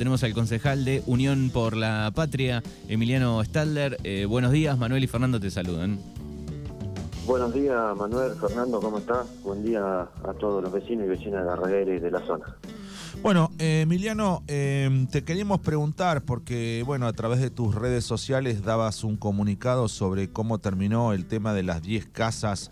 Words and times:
tenemos 0.00 0.24
al 0.24 0.32
concejal 0.32 0.86
de 0.86 1.02
Unión 1.04 1.50
por 1.52 1.76
la 1.76 2.10
Patria, 2.14 2.62
Emiliano 2.88 3.44
Stalder. 3.44 3.98
Eh, 4.02 4.24
buenos 4.24 4.50
días, 4.50 4.78
Manuel 4.78 5.04
y 5.04 5.06
Fernando 5.06 5.38
te 5.38 5.50
saludan. 5.50 5.98
Buenos 7.26 7.52
días, 7.52 7.94
Manuel, 7.98 8.32
Fernando, 8.40 8.80
¿cómo 8.80 8.96
estás? 8.96 9.26
Buen 9.42 9.62
día 9.62 9.82
a 9.82 10.32
todos 10.40 10.62
los 10.62 10.72
vecinos 10.72 11.04
y 11.04 11.08
vecinas 11.10 11.42
de 11.42 11.50
la 11.50 11.54
reguera 11.54 11.94
y 11.94 11.98
de 11.98 12.10
la 12.10 12.26
zona. 12.26 12.46
Bueno, 13.20 13.50
eh, 13.58 13.82
Emiliano, 13.82 14.42
eh, 14.48 15.06
te 15.12 15.22
queríamos 15.22 15.60
preguntar, 15.60 16.22
porque 16.22 16.82
bueno, 16.86 17.06
a 17.06 17.12
través 17.12 17.38
de 17.38 17.50
tus 17.50 17.74
redes 17.74 18.02
sociales 18.02 18.62
dabas 18.62 19.04
un 19.04 19.18
comunicado 19.18 19.86
sobre 19.88 20.30
cómo 20.30 20.56
terminó 20.60 21.12
el 21.12 21.26
tema 21.26 21.52
de 21.52 21.62
las 21.62 21.82
10 21.82 22.06
casas 22.06 22.70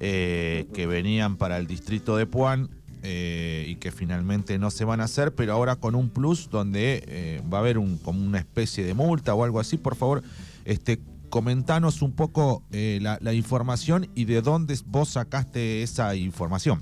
eh, 0.00 0.66
que 0.74 0.88
venían 0.88 1.36
para 1.36 1.56
el 1.58 1.68
distrito 1.68 2.16
de 2.16 2.26
Puan 2.26 2.68
y 3.04 3.76
que 3.76 3.92
finalmente 3.92 4.58
no 4.58 4.70
se 4.70 4.84
van 4.84 5.00
a 5.00 5.04
hacer, 5.04 5.34
pero 5.34 5.52
ahora 5.52 5.76
con 5.76 5.94
un 5.94 6.08
plus 6.08 6.48
donde 6.50 7.42
va 7.52 7.58
a 7.58 7.60
haber 7.60 7.78
un, 7.78 7.98
como 7.98 8.24
una 8.24 8.38
especie 8.38 8.84
de 8.84 8.94
multa 8.94 9.34
o 9.34 9.44
algo 9.44 9.60
así. 9.60 9.76
Por 9.76 9.94
favor, 9.94 10.22
este, 10.64 11.00
comentanos 11.28 12.00
un 12.02 12.12
poco 12.12 12.62
la, 12.70 13.18
la 13.20 13.32
información 13.34 14.06
y 14.14 14.24
de 14.24 14.40
dónde 14.40 14.78
vos 14.86 15.10
sacaste 15.10 15.82
esa 15.82 16.14
información. 16.14 16.80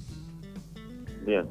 Bien. 1.26 1.46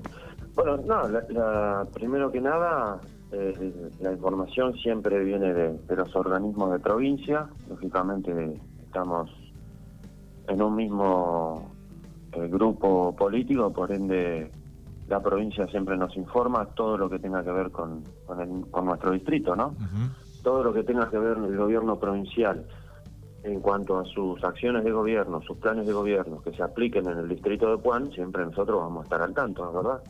Bueno, 0.55 0.77
no, 0.77 1.07
la, 1.07 1.87
primero 1.93 2.31
que 2.31 2.41
nada, 2.41 2.99
eh, 3.31 3.89
la 4.01 4.11
información 4.11 4.73
siempre 4.75 5.23
viene 5.23 5.53
de, 5.53 5.95
los 5.95 6.15
organismos 6.15 6.71
de 6.73 6.79
provincia. 6.79 7.47
Lógicamente 7.69 8.59
estamos 8.83 9.29
en 10.47 10.61
un 10.61 10.75
mismo 10.75 11.71
eh, 12.33 12.47
grupo 12.49 13.15
político, 13.15 13.71
por 13.71 13.91
ende 13.91 14.51
la 15.11 15.19
provincia 15.19 15.67
siempre 15.67 15.97
nos 15.97 16.15
informa 16.15 16.65
todo 16.67 16.97
lo 16.97 17.09
que 17.09 17.19
tenga 17.19 17.43
que 17.43 17.51
ver 17.51 17.69
con, 17.69 18.05
con, 18.25 18.85
nuestro 18.85 19.11
distrito, 19.11 19.57
¿no? 19.57 19.75
Todo 20.41 20.63
lo 20.63 20.73
que 20.73 20.83
tenga 20.83 21.09
que 21.09 21.19
ver 21.19 21.33
con 21.33 21.45
el 21.45 21.57
gobierno 21.57 21.99
provincial 21.99 22.65
en 23.43 23.59
cuanto 23.59 23.99
a 23.99 24.05
sus 24.05 24.41
acciones 24.41 24.85
de 24.85 24.91
gobierno, 24.91 25.41
sus 25.41 25.57
planes 25.57 25.85
de 25.85 25.91
gobierno 25.91 26.41
que 26.41 26.53
se 26.53 26.63
apliquen 26.63 27.09
en 27.09 27.17
el 27.17 27.27
distrito 27.27 27.69
de 27.69 27.77
Puan, 27.83 28.09
siempre 28.11 28.45
nosotros 28.45 28.79
vamos 28.79 29.01
a 29.01 29.03
estar 29.03 29.21
al 29.21 29.33
tanto, 29.33 29.69
¿verdad? 29.73 30.01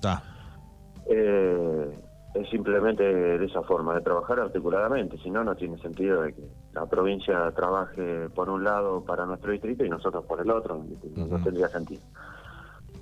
Eh, 1.10 2.00
es 2.36 2.50
simplemente 2.50 3.04
de 3.04 3.44
esa 3.44 3.64
forma, 3.64 3.96
de 3.96 4.02
trabajar 4.02 4.40
articuladamente, 4.40 5.18
si 5.18 5.32
no, 5.32 5.44
no 5.44 5.56
tiene 5.56 5.80
sentido 5.80 6.22
de 6.22 6.34
que 6.34 6.44
la 6.74 6.86
provincia 6.86 7.52
trabaje 7.56 8.30
por 8.36 8.52
un 8.52 8.64
lado 8.64 9.04
para 9.04 9.26
nuestro 9.26 9.52
distrito 9.52 9.84
y 9.84 9.90
nosotros 9.90 10.26
por 10.26 10.42
el 10.42 10.52
otro, 10.52 10.86
no 11.16 11.44
tendría 11.44 11.70
sentido. 11.70 12.02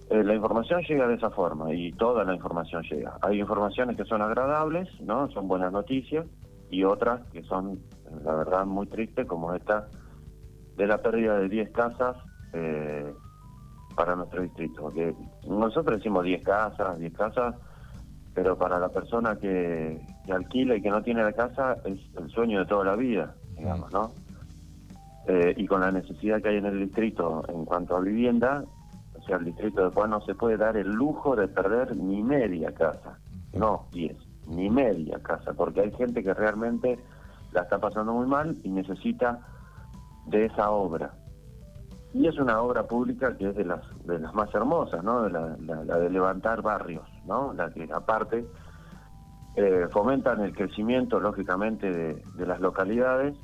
Eh, 0.10 0.24
la 0.24 0.34
información 0.34 0.82
llega 0.82 1.08
de 1.08 1.16
esa 1.16 1.30
forma 1.30 1.72
y 1.72 1.92
toda 1.92 2.24
la 2.24 2.34
información 2.34 2.82
llega. 2.84 3.18
Hay 3.22 3.40
informaciones 3.40 3.96
que 3.96 4.06
son 4.06 4.24
agradables, 4.24 4.90
¿no? 5.02 5.30
Son 5.30 5.48
buenas 5.48 5.72
noticias 5.72 6.26
y 6.72 6.84
otras 6.84 7.22
que 7.32 7.44
son, 7.44 7.80
la 8.24 8.34
verdad, 8.34 8.66
muy 8.66 8.88
tristes, 8.88 9.28
como 9.28 9.54
esta 9.54 9.88
de 10.78 10.88
la 10.88 10.98
pérdida 10.98 11.38
de 11.38 11.50
10 11.50 11.70
casas 11.72 12.18
eh, 12.54 13.14
para 13.96 14.16
nuestro 14.16 14.42
distrito. 14.42 14.82
Porque 14.82 15.14
nosotros 15.48 15.98
decimos 15.98 16.24
10 16.24 16.44
casas, 16.44 16.98
10 16.98 17.14
casas, 17.14 17.56
pero 18.34 18.58
para 18.58 18.80
la 18.80 18.90
persona 18.90 19.36
que, 19.36 20.02
alquila 20.32 20.76
y 20.76 20.82
que 20.82 20.90
no 20.90 21.04
tiene 21.04 21.22
la 21.24 21.34
casa 21.34 21.78
es 21.86 22.00
el 22.18 22.30
sueño 22.30 22.60
de 22.60 22.66
toda 22.66 22.84
la 22.84 22.96
vida, 22.96 23.36
digamos, 23.56 23.92
¿no? 23.92 24.12
Eh, 25.28 25.54
y 25.56 25.68
con 25.68 25.82
la 25.82 25.92
necesidad 25.92 26.42
que 26.42 26.50
hay 26.50 26.58
en 26.58 26.66
el 26.66 26.80
distrito 26.80 27.44
en 27.50 27.66
cuanto 27.66 27.96
a 27.96 28.00
vivienda, 28.00 28.64
o 29.20 29.26
sea, 29.26 29.38
el 29.38 29.46
distrito 29.46 29.84
de 29.84 29.94
Juan 29.94 30.12
no 30.12 30.22
se 30.22 30.34
puede 30.34 30.58
dar 30.58 30.78
el 30.78 30.88
lujo 30.88 31.36
de 31.36 31.48
perder 31.48 31.96
ni 31.96 32.24
media 32.24 32.74
casa, 32.74 33.20
no 33.54 33.88
10, 33.92 34.16
ni 34.48 34.70
media 34.70 35.20
casa, 35.20 35.54
porque 35.54 35.82
hay 35.82 35.92
gente 35.92 36.24
que 36.24 36.34
realmente 36.34 37.00
la 37.52 37.62
está 37.62 37.80
pasando 37.80 38.14
muy 38.14 38.28
mal 38.28 38.56
y 38.64 38.70
necesita 38.70 39.40
de 40.28 40.46
esa 40.46 40.72
obra. 40.72 41.14
Y 42.14 42.28
es 42.28 42.38
una 42.40 42.62
obra 42.62 42.84
pública 42.84 43.36
que 43.38 43.50
es 43.50 43.56
de 43.56 43.66
las, 43.66 43.82
de 44.06 44.20
las 44.20 44.34
más 44.34 44.54
hermosas, 44.56 45.04
¿no? 45.04 45.28
La, 45.28 45.50
de 45.56 46.10
levantar 46.10 46.62
barrios, 46.62 47.08
¿no? 47.26 47.54
La 47.54 47.72
que 47.72 47.88
aparte 47.94 48.46
eh, 49.56 49.88
fomentan 49.92 50.42
el 50.42 50.56
crecimiento, 50.56 51.20
lógicamente, 51.20 51.92
de, 51.92 52.46
las 52.46 52.60
localidades, 52.62 53.36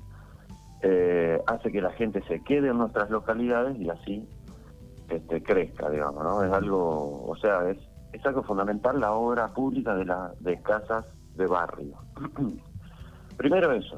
eh, 0.81 1.40
hace 1.47 1.72
que 1.72 1.81
la 1.81 1.92
gente 1.92 2.24
se 2.28 2.44
quede 2.44 2.69
en 2.69 2.78
nuestras 2.78 3.09
localidades 3.09 3.78
y 3.78 3.90
así 3.90 4.28
este, 5.10 5.44
crezca, 5.44 5.90
digamos, 5.90 6.24
¿no? 6.24 6.44
Es 6.44 6.52
algo, 6.52 7.26
o 7.28 7.36
sea, 7.38 7.70
es, 7.70 7.78
es 8.14 8.26
algo 8.26 8.44
fundamental 8.44 9.00
la 9.00 9.14
obra 9.14 9.54
pública 9.54 9.96
de, 9.96 10.06
la, 10.06 10.34
de 10.40 10.62
casas 10.62 11.06
de 11.36 11.48
barrio. 11.48 11.98
Primero 13.38 13.72
eso. 13.74 13.98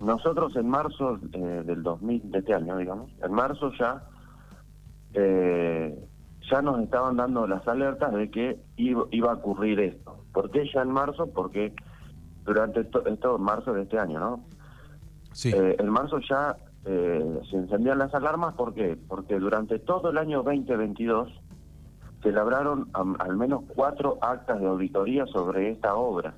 Nosotros 0.00 0.54
en 0.56 0.68
marzo 0.68 1.18
eh, 1.32 1.62
del 1.64 1.82
2000, 1.82 2.30
de 2.30 2.38
este 2.38 2.54
año, 2.54 2.76
digamos, 2.76 3.10
en 3.20 3.32
marzo 3.32 3.72
ya 3.78 4.04
eh, 5.14 6.08
ya 6.50 6.62
nos 6.62 6.80
estaban 6.80 7.16
dando 7.16 7.46
las 7.46 7.66
alertas 7.66 8.12
de 8.12 8.30
que 8.30 8.60
iba, 8.76 9.30
a 9.30 9.34
ocurrir 9.34 9.80
esto. 9.80 10.24
¿Por 10.32 10.50
qué 10.50 10.68
ya 10.72 10.82
en 10.82 10.90
marzo? 10.90 11.26
Porque 11.32 11.74
durante 12.44 12.80
esto, 12.80 13.02
en 13.06 13.42
marzo 13.42 13.72
de 13.72 13.82
este 13.82 13.98
año, 13.98 14.18
¿no? 14.18 14.44
Sí. 15.32 15.50
Eh, 15.50 15.76
en 15.78 15.90
marzo 15.90 16.18
ya 16.20 16.56
se 17.50 17.56
encendían 17.56 17.98
las 17.98 18.14
alarmas, 18.14 18.54
¿por 18.54 18.72
qué? 18.72 18.98
Porque 19.08 19.38
durante 19.38 19.78
todo 19.78 20.10
el 20.10 20.18
año 20.18 20.42
2022 20.42 21.28
se 22.22 22.32
labraron 22.32 22.88
al 22.92 23.36
menos 23.36 23.64
cuatro 23.74 24.18
actas 24.22 24.60
de 24.60 24.66
auditoría 24.66 25.26
sobre 25.26 25.70
esta 25.70 25.94
obra. 25.94 26.34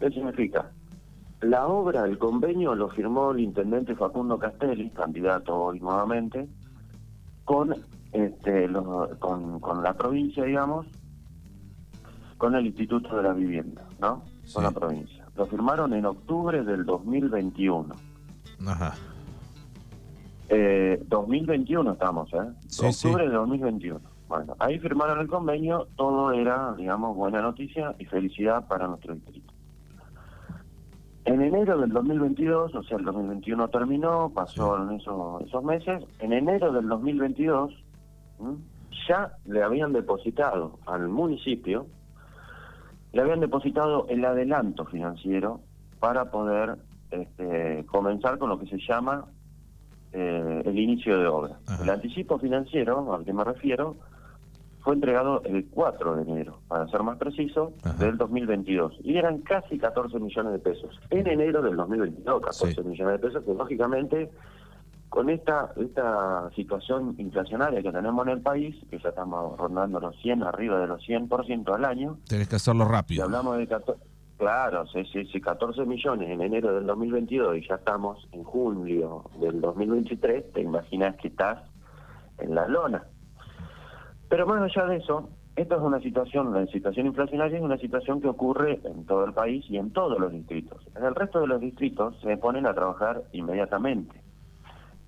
¿Qué 0.00 0.10
significa? 0.10 0.70
La 1.42 1.66
obra, 1.66 2.04
el 2.04 2.18
convenio, 2.18 2.74
lo 2.74 2.88
firmó 2.90 3.30
el 3.30 3.40
intendente 3.40 3.94
Facundo 3.94 4.38
Castelli, 4.38 4.90
candidato 4.90 5.56
hoy 5.56 5.80
nuevamente, 5.80 6.48
con, 7.44 7.74
este, 8.12 8.68
con, 9.20 9.82
la 9.82 9.94
provincia, 9.94 10.44
digamos, 10.44 10.86
con 12.36 12.54
el 12.54 12.66
Instituto 12.66 13.16
de 13.16 13.22
la 13.22 13.32
Vivienda, 13.32 13.86
¿no? 14.00 14.24
Con 14.52 14.64
la 14.64 14.70
provincia. 14.70 15.26
Lo 15.36 15.46
firmaron 15.46 15.94
en 15.94 16.04
octubre 16.04 16.62
del 16.62 16.84
2021. 16.84 17.94
Ajá. 18.66 18.94
Eh, 20.52 21.00
2021 21.06 21.92
estamos, 21.92 22.28
¿eh? 22.32 22.38
octubre 22.84 23.22
del 23.22 23.32
2021. 23.32 24.00
Bueno, 24.28 24.56
ahí 24.58 24.80
firmaron 24.80 25.20
el 25.20 25.28
convenio, 25.28 25.86
todo 25.94 26.32
era, 26.32 26.74
digamos, 26.76 27.16
buena 27.16 27.40
noticia 27.40 27.94
y 28.00 28.04
felicidad 28.06 28.66
para 28.66 28.88
nuestro 28.88 29.14
distrito. 29.14 29.52
En 31.24 31.40
enero 31.40 31.78
del 31.78 31.90
2022, 31.90 32.74
o 32.74 32.82
sea, 32.82 32.98
el 32.98 33.04
2021 33.04 33.68
terminó, 33.68 34.32
pasaron 34.34 34.92
esos, 34.92 35.42
esos 35.42 35.62
meses, 35.62 36.02
en 36.18 36.32
enero 36.32 36.72
del 36.72 36.88
2022 36.88 37.72
ya 39.08 39.32
le 39.44 39.62
habían 39.62 39.92
depositado 39.92 40.80
al 40.84 41.08
municipio, 41.08 41.86
le 43.12 43.22
habían 43.22 43.38
depositado 43.38 44.06
el 44.08 44.24
adelanto 44.24 44.84
financiero 44.86 45.60
para 46.00 46.32
poder 46.32 46.76
este, 47.12 47.86
comenzar 47.86 48.38
con 48.38 48.48
lo 48.48 48.58
que 48.58 48.66
se 48.66 48.78
llama 48.78 49.26
eh, 50.12 50.62
el 50.64 50.78
inicio 50.78 51.18
de 51.18 51.26
obra. 51.26 51.58
El 51.82 51.90
anticipo 51.90 52.38
financiero 52.38 53.14
al 53.14 53.24
que 53.24 53.32
me 53.32 53.44
refiero 53.44 53.96
fue 54.82 54.94
entregado 54.94 55.42
el 55.44 55.66
4 55.66 56.16
de 56.16 56.22
enero, 56.22 56.60
para 56.68 56.88
ser 56.88 57.02
más 57.02 57.18
preciso, 57.18 57.72
del 57.98 58.16
2022. 58.16 58.98
Y 59.04 59.16
eran 59.16 59.38
casi 59.40 59.78
14 59.78 60.18
millones 60.18 60.52
de 60.52 60.58
pesos. 60.58 60.98
En 61.10 61.26
enero 61.26 61.62
del 61.62 61.76
2022, 61.76 62.42
14 62.42 62.82
millones 62.82 63.20
de 63.20 63.28
pesos, 63.28 63.44
que 63.44 63.54
lógicamente 63.54 64.30
con 65.10 65.28
esta 65.28 65.72
esta 65.76 66.48
situación 66.54 67.16
inflacionaria 67.18 67.82
que 67.82 67.90
tenemos 67.90 68.26
en 68.26 68.32
el 68.32 68.40
país, 68.40 68.76
que 68.88 68.98
ya 68.98 69.10
estamos 69.10 69.58
rondando 69.58 70.00
los 70.00 70.16
100, 70.22 70.44
arriba 70.44 70.78
de 70.78 70.86
los 70.86 71.02
100% 71.02 71.74
al 71.74 71.84
año. 71.84 72.18
Tenés 72.28 72.48
que 72.48 72.56
hacerlo 72.56 72.86
rápido. 72.86 73.24
hablamos 73.24 73.58
de 73.58 73.66
14, 73.66 74.00
claro, 74.40 74.86
sí, 74.86 75.04
sí, 75.12 75.26
sí, 75.26 75.38
14 75.38 75.84
millones 75.84 76.30
en 76.30 76.40
enero 76.40 76.74
del 76.74 76.86
2022 76.86 77.58
y 77.58 77.68
ya 77.68 77.74
estamos 77.74 78.26
en 78.32 78.42
julio 78.42 79.24
del 79.38 79.60
2023, 79.60 80.52
te 80.52 80.62
imaginas 80.62 81.14
que 81.16 81.28
estás 81.28 81.58
en 82.38 82.54
la 82.54 82.66
lona. 82.66 83.04
Pero 84.30 84.46
más 84.46 84.62
allá 84.62 84.86
de 84.86 84.96
eso, 84.96 85.28
esta 85.56 85.76
es 85.76 85.82
una 85.82 86.00
situación, 86.00 86.54
la 86.54 86.66
situación 86.68 87.06
inflacionaria 87.06 87.58
es 87.58 87.62
una 87.62 87.76
situación 87.76 88.22
que 88.22 88.28
ocurre 88.28 88.80
en 88.82 89.04
todo 89.04 89.26
el 89.26 89.34
país 89.34 89.62
y 89.68 89.76
en 89.76 89.92
todos 89.92 90.18
los 90.18 90.32
distritos. 90.32 90.86
En 90.96 91.04
el 91.04 91.14
resto 91.14 91.40
de 91.40 91.46
los 91.46 91.60
distritos 91.60 92.18
se 92.22 92.38
ponen 92.38 92.66
a 92.66 92.72
trabajar 92.72 93.24
inmediatamente. 93.32 94.22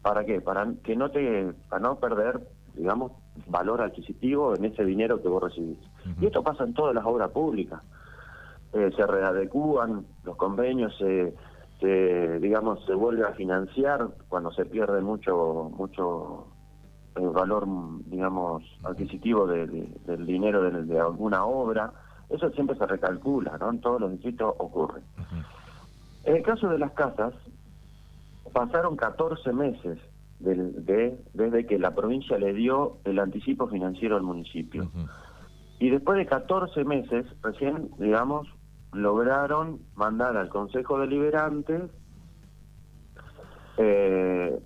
¿Para 0.02 0.26
qué? 0.26 0.43
Para 0.43 0.67
que 0.85 0.94
no 0.94 1.11
te, 1.11 1.55
para 1.70 1.81
no 1.81 1.96
perder, 1.96 2.40
digamos, 2.75 3.12
valor 3.46 3.81
adquisitivo 3.81 4.55
en 4.55 4.67
ese 4.67 4.85
dinero 4.85 5.23
que 5.23 5.28
vos 5.28 5.43
recibís. 5.43 5.78
Y 6.20 6.26
esto 6.26 6.43
pasa 6.43 6.64
en 6.64 6.75
todas 6.75 6.94
las 6.94 7.06
obras 7.06 7.31
públicas. 7.31 7.81
Eh, 8.73 8.91
se 8.97 9.07
readecúan 9.07 10.07
los 10.25 10.37
convenios, 10.37 10.97
se, 10.99 11.35
digamos, 12.39 12.85
se 12.87 12.95
vuelve 12.95 13.25
a 13.27 13.33
financiar 13.33 14.09
cuando 14.29 14.51
se 14.53 14.65
pierde 14.65 15.01
mucho, 15.03 15.71
mucho 15.77 16.47
el 17.17 17.29
valor, 17.29 17.67
digamos, 18.07 18.63
adquisitivo 18.85 19.47
del 19.47 20.27
dinero 20.27 20.71
de, 20.71 20.99
alguna 20.99 21.45
obra. 21.45 21.93
Eso 22.31 22.51
siempre 22.51 22.77
se 22.77 22.87
recalcula, 22.87 23.59
¿no? 23.59 23.71
En 23.71 23.81
todos 23.81 24.01
los 24.01 24.13
distritos 24.13 24.55
ocurre. 24.59 25.03
En 26.25 26.37
el 26.37 26.43
caso 26.43 26.69
de 26.69 26.79
las 26.79 26.93
casas, 26.93 27.35
pasaron 28.53 28.97
14 28.97 29.53
meses 29.53 29.99
de, 30.39 31.19
desde 31.35 31.67
que 31.67 31.79
la 31.79 31.95
provincia 31.95 32.39
le 32.39 32.53
dio 32.53 32.99
el 33.05 33.19
anticipo 33.19 33.69
financiero 33.69 34.17
al 34.17 34.23
municipio. 34.23 34.91
Y 35.79 35.91
después 35.91 36.17
de 36.17 36.27
14 36.27 36.85
meses, 36.85 37.27
recién, 37.43 37.91
digamos, 37.99 38.49
lograron 38.93 39.81
mandar 39.94 40.37
al 40.37 40.49
Consejo 40.49 40.99
Deliberante, 40.99 41.89
eh, 43.79 44.61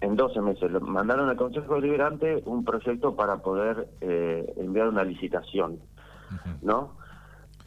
en 0.00 0.16
12 0.16 0.40
meses, 0.40 0.70
mandaron 0.82 1.28
al 1.28 1.36
Consejo 1.36 1.76
Deliberante 1.76 2.42
un 2.44 2.64
proyecto 2.64 3.14
para 3.14 3.38
poder 3.38 3.88
eh, 4.00 4.52
enviar 4.56 4.88
una 4.88 5.04
licitación, 5.04 5.78
¿no? 6.60 6.96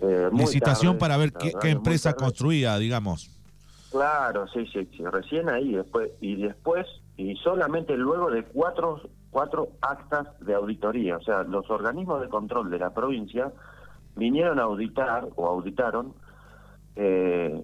Eh, 0.02 0.30
licitación 0.34 0.98
para 0.98 1.16
ver 1.16 1.32
qué, 1.32 1.54
qué 1.62 1.70
empresa 1.70 2.14
construía, 2.14 2.78
digamos. 2.78 3.32
Claro, 3.90 4.46
sí, 4.50 4.68
sí, 4.74 4.90
sí, 4.98 5.06
recién 5.06 5.48
ahí, 5.48 5.72
después, 5.72 6.12
y 6.20 6.36
después, 6.36 6.86
y 7.16 7.34
solamente 7.38 7.96
luego 7.96 8.30
de 8.30 8.44
cuatro, 8.44 9.00
cuatro 9.32 9.70
actas 9.80 10.28
de 10.42 10.54
auditoría, 10.54 11.16
o 11.16 11.22
sea, 11.22 11.44
los 11.44 11.70
organismos 11.70 12.20
de 12.20 12.28
control 12.28 12.70
de 12.70 12.80
la 12.80 12.94
provincia 12.94 13.54
vinieron 14.16 14.60
a 14.60 14.64
auditar 14.64 15.28
o 15.36 15.48
auditaron, 15.48 16.14
eh, 16.96 17.64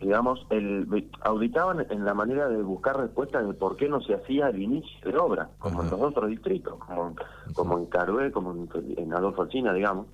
digamos, 0.00 0.46
el, 0.50 1.08
auditaban 1.22 1.86
en 1.90 2.04
la 2.04 2.14
manera 2.14 2.48
de 2.48 2.62
buscar 2.62 2.98
respuestas 2.98 3.46
de 3.46 3.54
por 3.54 3.76
qué 3.76 3.88
no 3.88 4.00
se 4.00 4.14
hacía 4.14 4.48
el 4.48 4.60
inicio 4.60 5.10
de 5.10 5.16
obra, 5.18 5.48
como 5.58 5.82
en 5.82 5.90
los 5.90 6.00
otros 6.00 6.28
distritos, 6.28 6.74
como, 6.78 7.14
como 7.54 7.78
en 7.78 7.86
Carué, 7.86 8.30
como 8.30 8.52
en, 8.52 9.12
Adolfo 9.14 9.42
Alcina, 9.42 9.72
digamos, 9.72 10.06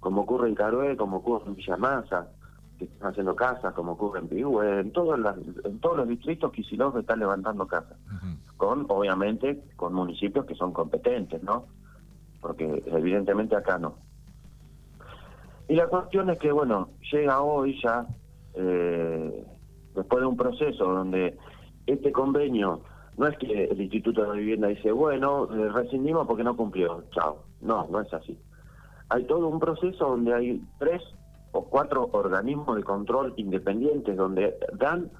como 0.00 0.22
ocurre 0.22 0.48
en 0.48 0.54
Carué, 0.54 0.96
como 0.96 1.18
ocurre 1.18 1.46
en 1.46 1.54
Villamasa, 1.54 2.28
están 2.84 3.10
haciendo 3.10 3.36
casas, 3.36 3.72
como 3.74 3.92
ocurre 3.92 4.20
en 4.20 4.28
Pihue, 4.28 4.80
en 4.80 4.92
todos, 4.92 5.18
en 5.64 5.78
todos 5.80 5.96
los 5.96 6.08
distritos 6.08 6.52
Kicillof 6.52 6.96
está 6.96 7.16
levantando 7.16 7.66
casas, 7.66 7.96
con 8.56 8.86
obviamente 8.88 9.62
con 9.76 9.94
municipios 9.94 10.44
que 10.46 10.54
son 10.54 10.72
competentes, 10.72 11.42
¿no? 11.42 11.66
Porque 12.40 12.82
evidentemente 12.86 13.56
acá 13.56 13.78
no. 13.78 13.94
Y 15.72 15.74
la 15.74 15.86
cuestión 15.86 16.28
es 16.28 16.38
que, 16.38 16.52
bueno, 16.52 16.90
llega 17.10 17.40
hoy 17.40 17.80
ya, 17.82 18.04
eh, 18.52 19.42
después 19.94 20.20
de 20.20 20.26
un 20.26 20.36
proceso 20.36 20.84
donde 20.84 21.38
este 21.86 22.12
convenio, 22.12 22.82
no 23.16 23.26
es 23.26 23.38
que 23.38 23.64
el 23.64 23.80
Instituto 23.80 24.30
de 24.30 24.38
Vivienda 24.38 24.68
dice, 24.68 24.92
bueno, 24.92 25.48
eh, 25.50 25.70
rescindimos 25.70 26.26
porque 26.26 26.44
no 26.44 26.58
cumplió, 26.58 27.04
chao. 27.12 27.44
No, 27.62 27.88
no 27.90 28.02
es 28.02 28.12
así. 28.12 28.38
Hay 29.08 29.24
todo 29.24 29.48
un 29.48 29.58
proceso 29.58 30.10
donde 30.10 30.34
hay 30.34 30.62
tres 30.78 31.00
o 31.52 31.64
cuatro 31.64 32.10
organismos 32.12 32.76
de 32.76 32.82
control 32.82 33.32
independientes 33.38 34.14
donde 34.14 34.54
dan, 34.74 35.10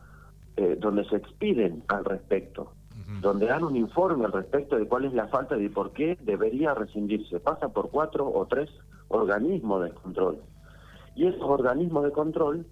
eh, 0.58 0.76
donde 0.78 1.06
se 1.06 1.16
expiden 1.16 1.82
al 1.88 2.04
respecto, 2.04 2.75
donde 3.22 3.46
dan 3.46 3.64
un 3.64 3.75
informe 3.75 4.26
al 4.26 4.32
respecto 4.32 4.76
de 4.76 4.87
cuál 4.87 5.06
es 5.06 5.14
la 5.14 5.28
falta 5.28 5.56
y 5.56 5.70
por 5.70 5.93
qué 5.93 6.19
debería 6.20 6.75
rescindirse. 6.75 7.40
Pasa 7.40 7.70
por 7.70 7.88
cuatro 7.88 8.31
o 8.31 8.44
tres 8.44 8.69
organismos 9.12 9.85
de 9.85 9.91
control. 9.91 10.38
Y 11.14 11.26
esos 11.26 11.43
organismos 11.43 12.05
de 12.05 12.11
control 12.12 12.67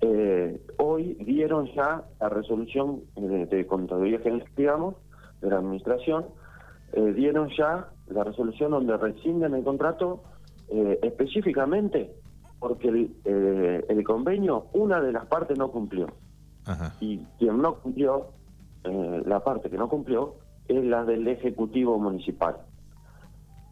eh, 0.00 0.60
hoy 0.78 1.14
dieron 1.24 1.66
ya 1.74 2.04
la 2.20 2.28
resolución 2.28 3.02
de, 3.16 3.46
de 3.46 3.66
contabilidad 3.66 4.22
general, 4.22 4.48
digamos, 4.56 4.94
de 5.40 5.50
la 5.50 5.58
administración, 5.58 6.26
eh, 6.92 7.12
dieron 7.12 7.50
ya 7.56 7.88
la 8.08 8.24
resolución 8.24 8.70
donde 8.70 8.96
rescinden 8.96 9.54
el 9.54 9.64
contrato 9.64 10.22
específicamente 11.02 12.10
porque 12.64 12.88
el, 12.88 13.14
eh, 13.26 13.84
el 13.90 14.02
convenio, 14.04 14.68
una 14.72 14.98
de 14.98 15.12
las 15.12 15.26
partes 15.26 15.58
no 15.58 15.70
cumplió. 15.70 16.06
Y 16.98 17.18
quien 17.38 17.60
no 17.60 17.74
cumplió, 17.74 18.28
eh, 18.84 19.22
la 19.26 19.40
parte 19.40 19.68
que 19.68 19.76
no 19.76 19.90
cumplió, 19.90 20.36
es 20.66 20.82
la 20.82 21.04
del 21.04 21.28
Ejecutivo 21.28 21.98
Municipal. 21.98 22.56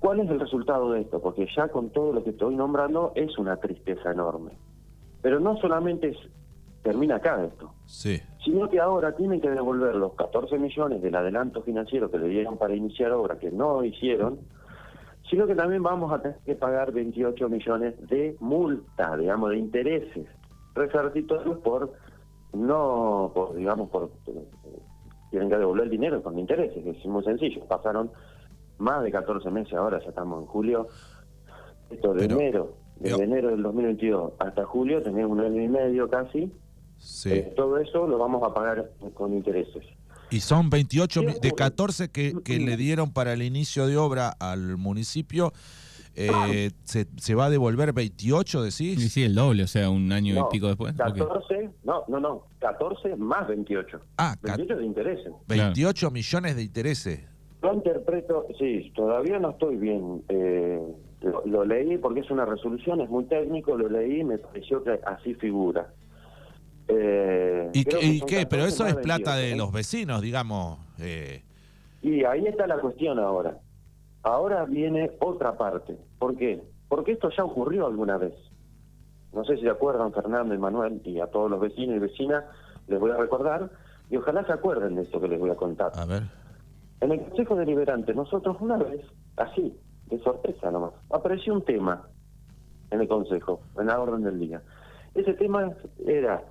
¿Cuál 0.03 0.21
es 0.21 0.29
el 0.29 0.41
resultado 0.41 0.93
de 0.93 1.03
esto? 1.03 1.23
Porque 1.23 1.47
ya 1.57 1.69
con 1.69 1.91
todo 1.91 2.13
lo 2.13 2.25
que 2.25 2.31
estoy 2.31 2.57
nombrando 2.57 3.13
es 3.15 3.39
una 3.39 3.57
tristeza 3.57 4.11
enorme. 4.11 4.51
Pero 5.23 5.39
no 5.41 5.57
solamente 5.59 6.15
termina 6.83 7.17
acá 7.17 7.45
esto, 7.45 7.73
sí. 7.87 8.21
sino 8.45 8.69
que 8.69 8.81
ahora 8.81 9.15
tienen 9.15 9.41
que 9.41 9.49
devolver 9.49 9.95
los 9.95 10.15
14 10.15 10.59
millones 10.59 11.01
del 11.01 11.15
adelanto 11.15 11.63
financiero 11.63 12.11
que 12.11 12.19
le 12.19 12.27
dieron 12.27 12.59
para 12.59 12.75
iniciar 12.75 13.13
obra 13.13 13.39
que 13.39 13.53
no 13.53 13.85
hicieron 13.85 14.41
sino 15.31 15.47
que 15.47 15.55
también 15.55 15.83
vamos 15.83 16.13
a 16.13 16.21
tener 16.21 16.39
que 16.45 16.57
pagar 16.57 16.93
28 16.93 17.49
millones 17.49 17.95
de 18.09 18.37
multa, 18.41 19.17
digamos, 19.17 19.51
de 19.51 19.57
intereses 19.57 20.27
resarcitorios 20.75 21.59
por, 21.59 21.93
no, 22.53 23.31
por, 23.35 23.55
digamos, 23.55 23.89
por, 23.89 24.11
eh, 24.27 24.49
tienen 25.31 25.49
que 25.49 25.57
devolver 25.57 25.85
el 25.85 25.91
dinero 25.91 26.23
con 26.23 26.39
intereses, 26.39 26.85
es 26.85 27.07
muy 27.07 27.25
sencillo. 27.25 27.65
Pasaron 27.67 28.11
más 28.83 29.03
de 29.03 29.11
14 29.11 29.51
meses, 29.51 29.73
ahora 29.75 30.01
ya 30.01 30.09
estamos 30.09 30.41
en 30.41 30.47
julio, 30.47 30.89
esto 31.91 32.13
de 32.15 32.25
enero, 32.25 32.77
desde 32.99 33.25
enero 33.25 33.51
del 33.51 33.63
2022 33.63 34.33
hasta 34.39 34.65
julio, 34.65 35.03
tenemos 35.03 35.33
un 35.33 35.41
año 35.41 35.63
y 35.63 35.69
medio 35.69 36.11
casi, 36.11 36.53
sí. 36.99 37.31
Eh, 37.31 37.53
todo 37.57 37.79
eso 37.79 38.07
lo 38.07 38.19
vamos 38.19 38.43
a 38.43 38.53
pagar 38.53 38.91
con 39.15 39.33
intereses. 39.33 39.85
Y 40.31 40.41
son 40.41 40.71
28 40.71 41.21
de 41.43 41.53
14 41.53 42.11
que, 42.11 42.35
que 42.43 42.59
le 42.59 42.77
dieron 42.79 43.13
para 43.13 43.35
el 43.35 43.43
inicio 43.43 43.87
de 43.87 43.99
obra 43.99 44.31
al 44.31 44.79
municipio. 44.79 45.53
Eh, 46.15 46.71
se, 46.85 47.07
se, 47.17 47.35
va 47.35 47.47
a 47.47 47.51
devolver 47.51 47.93
28, 47.93 48.63
decís? 48.63 48.99
Sí, 48.99 49.09
sí, 49.09 49.23
el 49.25 49.35
doble, 49.35 49.65
o 49.65 49.67
sea, 49.67 49.91
un 49.91 50.11
año 50.11 50.35
y 50.35 50.51
pico 50.51 50.69
después. 50.69 50.95
14, 50.97 51.71
no, 51.85 52.05
no, 52.09 52.19
no, 52.19 52.47
14 52.61 53.17
más 53.17 53.47
28. 53.47 54.01
Ah, 54.17 54.35
28 54.43 54.77
de 54.77 54.85
intereses. 54.85 55.33
28 55.49 56.11
millones 56.11 56.57
de 56.57 56.63
intereses. 56.63 57.21
Lo 57.63 57.75
interpreto, 57.75 58.47
sí, 58.59 58.93
todavía 58.95 59.39
no 59.39 59.51
estoy 59.51 59.77
bien. 59.77 60.25
Eh, 60.29 60.81
lo, 61.21 61.47
lo, 61.47 61.65
leí 61.65 61.97
porque 61.99 62.21
es 62.21 62.31
una 62.31 62.45
resolución, 62.45 63.01
es 63.01 63.09
muy 63.09 63.25
técnico, 63.25 63.77
lo 63.77 63.89
leí 63.89 64.21
y 64.21 64.25
me 64.25 64.39
pareció 64.39 64.83
que 64.83 64.99
así 65.05 65.35
figura. 65.35 65.87
Eh, 66.89 67.71
¿Y, 67.73 68.21
qué? 68.23 68.47
Pero 68.47 68.65
eso 68.65 68.87
es 68.87 68.97
plata 68.97 69.37
de 69.37 69.57
los 69.57 69.73
vecinos, 69.73 70.21
digamos. 70.21 70.79
Eh. 70.99 71.43
Y 72.03 72.25
ahí 72.25 72.47
está 72.47 72.67
la 72.67 72.79
cuestión 72.79 73.19
ahora. 73.19 73.59
Ahora 74.23 74.65
viene 74.65 75.13
otra 75.21 75.57
parte. 75.57 75.97
¿Por 76.19 76.37
qué? 76.37 76.63
Porque 76.89 77.13
esto 77.13 77.31
ya 77.31 77.45
ocurrió 77.45 77.87
alguna 77.87 78.19
vez. 78.19 78.35
No 79.33 79.45
sé 79.45 79.57
si 79.57 79.63
se 79.63 79.71
acuerdan 79.71 80.13
Fernando 80.13 80.55
y 80.55 80.59
Manuel 80.59 81.01
y 81.05 81.21
a 81.21 81.29
todos 81.29 81.51
los 81.51 81.61
vecinos 81.61 81.97
y 81.97 82.01
vecinas, 82.01 82.45
les 82.87 83.01
voy 83.01 83.13
a 83.13 83.17
recordar, 83.17 83.71
y 84.11 84.17
ojalá 84.17 84.45
se 84.45 84.53
acuerden 84.53 84.97
de 84.97 85.03
esto 85.03 85.21
que 85.21 85.29
les 85.29 85.41
voy 85.41 85.51
a 85.51 85.55
contar. 85.55 85.93
A 85.95 86.05
ver. 86.05 86.25
En 87.03 87.11
el 87.11 87.21
Consejo 87.21 87.57
Deliberante, 87.57 88.15
nosotros 88.15 88.57
una 88.61 88.77
vez, 88.77 89.05
así, 89.37 89.77
de 90.07 90.21
sorpresa 90.21 90.71
nomás, 90.71 90.93
apareció 91.11 91.53
un 91.53 91.65
tema 91.65 92.09
en 92.93 93.01
el 93.01 93.09
Consejo, 93.09 93.61
en 93.77 93.89
la 93.89 94.01
orden 94.01 94.23
del 94.23 94.39
día. 94.39 94.63
Ese 95.13 95.35
tema 95.35 95.73
era 96.07 96.45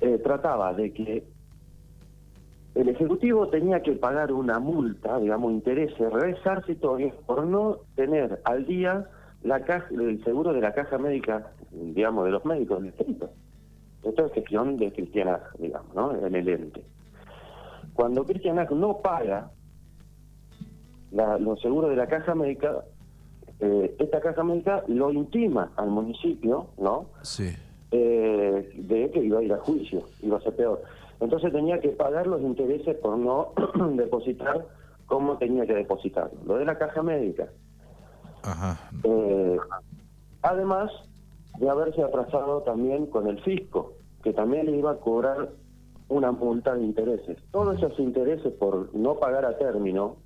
eh, 0.00 0.18
trataba 0.24 0.72
de 0.72 0.94
que 0.94 1.24
el 2.74 2.88
Ejecutivo 2.88 3.48
tenía 3.48 3.82
que 3.82 3.92
pagar 3.92 4.32
una 4.32 4.58
multa, 4.58 5.20
digamos, 5.20 5.52
intereses 5.52 6.10
resarcitorios 6.10 7.14
por 7.26 7.46
no 7.46 7.80
tener 7.94 8.40
al 8.44 8.64
día 8.64 9.06
la 9.42 9.62
caja, 9.64 9.88
el 9.90 10.24
seguro 10.24 10.54
de 10.54 10.62
la 10.62 10.72
caja 10.72 10.96
médica, 10.96 11.52
digamos, 11.70 12.24
de 12.24 12.30
los 12.30 12.44
médicos 12.46 12.80
del 12.80 12.92
distrito. 12.92 13.28
Esto 14.02 14.24
es 14.24 14.32
gestión 14.32 14.78
de 14.78 14.90
Cristiana, 14.92 15.40
digamos, 15.58 15.94
¿no? 15.94 16.26
En 16.26 16.34
el 16.34 16.48
ente. 16.48 16.82
Cuando 17.94 18.24
Cristiana 18.24 18.66
no 18.70 18.98
paga 18.98 19.50
los 21.10 21.60
seguros 21.60 21.90
de 21.90 21.96
la 21.96 22.06
caja 22.06 22.34
médica, 22.34 22.84
eh, 23.60 23.94
esta 23.98 24.20
caja 24.20 24.42
médica 24.42 24.82
lo 24.88 25.12
intima 25.12 25.72
al 25.76 25.90
municipio, 25.90 26.68
¿no? 26.78 27.06
Sí 27.22 27.54
eh, 27.92 28.72
de 28.74 29.10
que 29.10 29.20
iba 29.20 29.38
a 29.38 29.42
ir 29.42 29.52
a 29.52 29.58
juicio, 29.58 30.02
iba 30.22 30.38
a 30.38 30.40
ser 30.40 30.56
peor. 30.56 30.82
Entonces 31.20 31.52
tenía 31.52 31.78
que 31.78 31.90
pagar 31.90 32.26
los 32.26 32.40
intereses 32.40 32.96
por 32.96 33.18
no 33.18 33.52
depositar 33.92 34.66
como 35.06 35.36
tenía 35.36 35.66
que 35.66 35.74
depositar. 35.74 36.30
Lo 36.46 36.56
de 36.56 36.64
la 36.64 36.78
caja 36.78 37.02
médica. 37.02 37.48
Eh, 39.04 39.56
además 40.40 40.90
de 41.58 41.68
haberse 41.68 42.02
atrasado 42.02 42.62
también 42.62 43.06
con 43.06 43.28
el 43.28 43.40
fisco, 43.42 43.92
que 44.22 44.32
también 44.32 44.66
le 44.66 44.78
iba 44.78 44.92
a 44.92 44.96
cobrar 44.96 45.50
una 46.12 46.32
multa 46.32 46.74
de 46.74 46.82
intereses. 46.82 47.38
Todos 47.50 47.78
esos 47.78 47.98
intereses 47.98 48.52
por 48.52 48.94
no 48.94 49.18
pagar 49.18 49.44
a 49.44 49.56
término, 49.56 50.16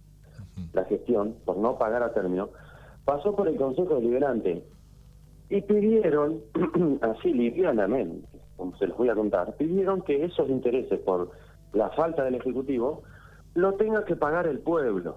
la 0.73 0.85
gestión, 0.85 1.37
por 1.45 1.57
no 1.57 1.79
pagar 1.79 2.03
a 2.03 2.13
término, 2.13 2.51
pasó 3.05 3.35
por 3.35 3.49
el 3.49 3.57
Consejo 3.57 3.95
Deliberante 3.95 4.65
y 5.49 5.61
pidieron, 5.63 6.41
así 7.03 7.33
livianamente, 7.33 8.27
como 8.57 8.77
se 8.77 8.89
los 8.89 8.97
voy 8.97 9.09
a 9.09 9.15
contar, 9.15 9.55
pidieron 9.57 10.03
que 10.03 10.25
esos 10.25 10.49
intereses 10.49 10.99
por 11.01 11.31
la 11.73 11.91
falta 11.91 12.25
del 12.25 12.35
Ejecutivo 12.35 13.03
lo 13.55 13.75
tenga 13.75 14.05
que 14.05 14.17
pagar 14.17 14.47
el 14.47 14.59
pueblo, 14.59 15.17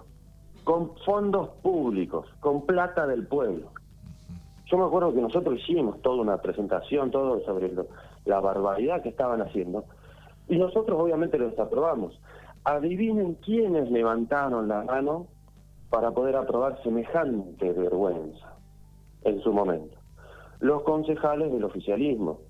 con 0.63 0.95
fondos 1.05 1.49
públicos, 1.61 2.27
con 2.41 2.65
plata 2.65 3.07
del 3.07 3.25
pueblo. 3.25 3.71
Yo 4.65 4.77
me 4.77 4.85
acuerdo 4.85 5.13
que 5.13 5.21
nosotros 5.21 5.59
hicimos 5.59 5.99
toda 6.03 6.21
una 6.21 6.37
presentación, 6.37 7.09
todo 7.09 7.43
sobre 7.43 7.73
la 8.25 8.39
barbaridad 8.39 9.01
que 9.01 9.09
estaban 9.09 9.41
haciendo, 9.41 9.85
y 10.49 10.57
nosotros 10.57 10.99
obviamente 10.99 11.37
lo 11.37 11.49
desaprobamos. 11.49 12.19
Adivinen 12.63 13.35
quiénes 13.35 13.89
levantaron 13.89 14.67
la 14.67 14.83
mano 14.83 15.27
para 15.89 16.11
poder 16.11 16.35
aprobar 16.35 16.81
semejante 16.83 17.71
vergüenza 17.71 18.55
en 19.23 19.41
su 19.41 19.53
momento. 19.53 19.97
Los 20.59 20.83
concejales 20.83 21.51
del 21.51 21.63
oficialismo. 21.63 22.41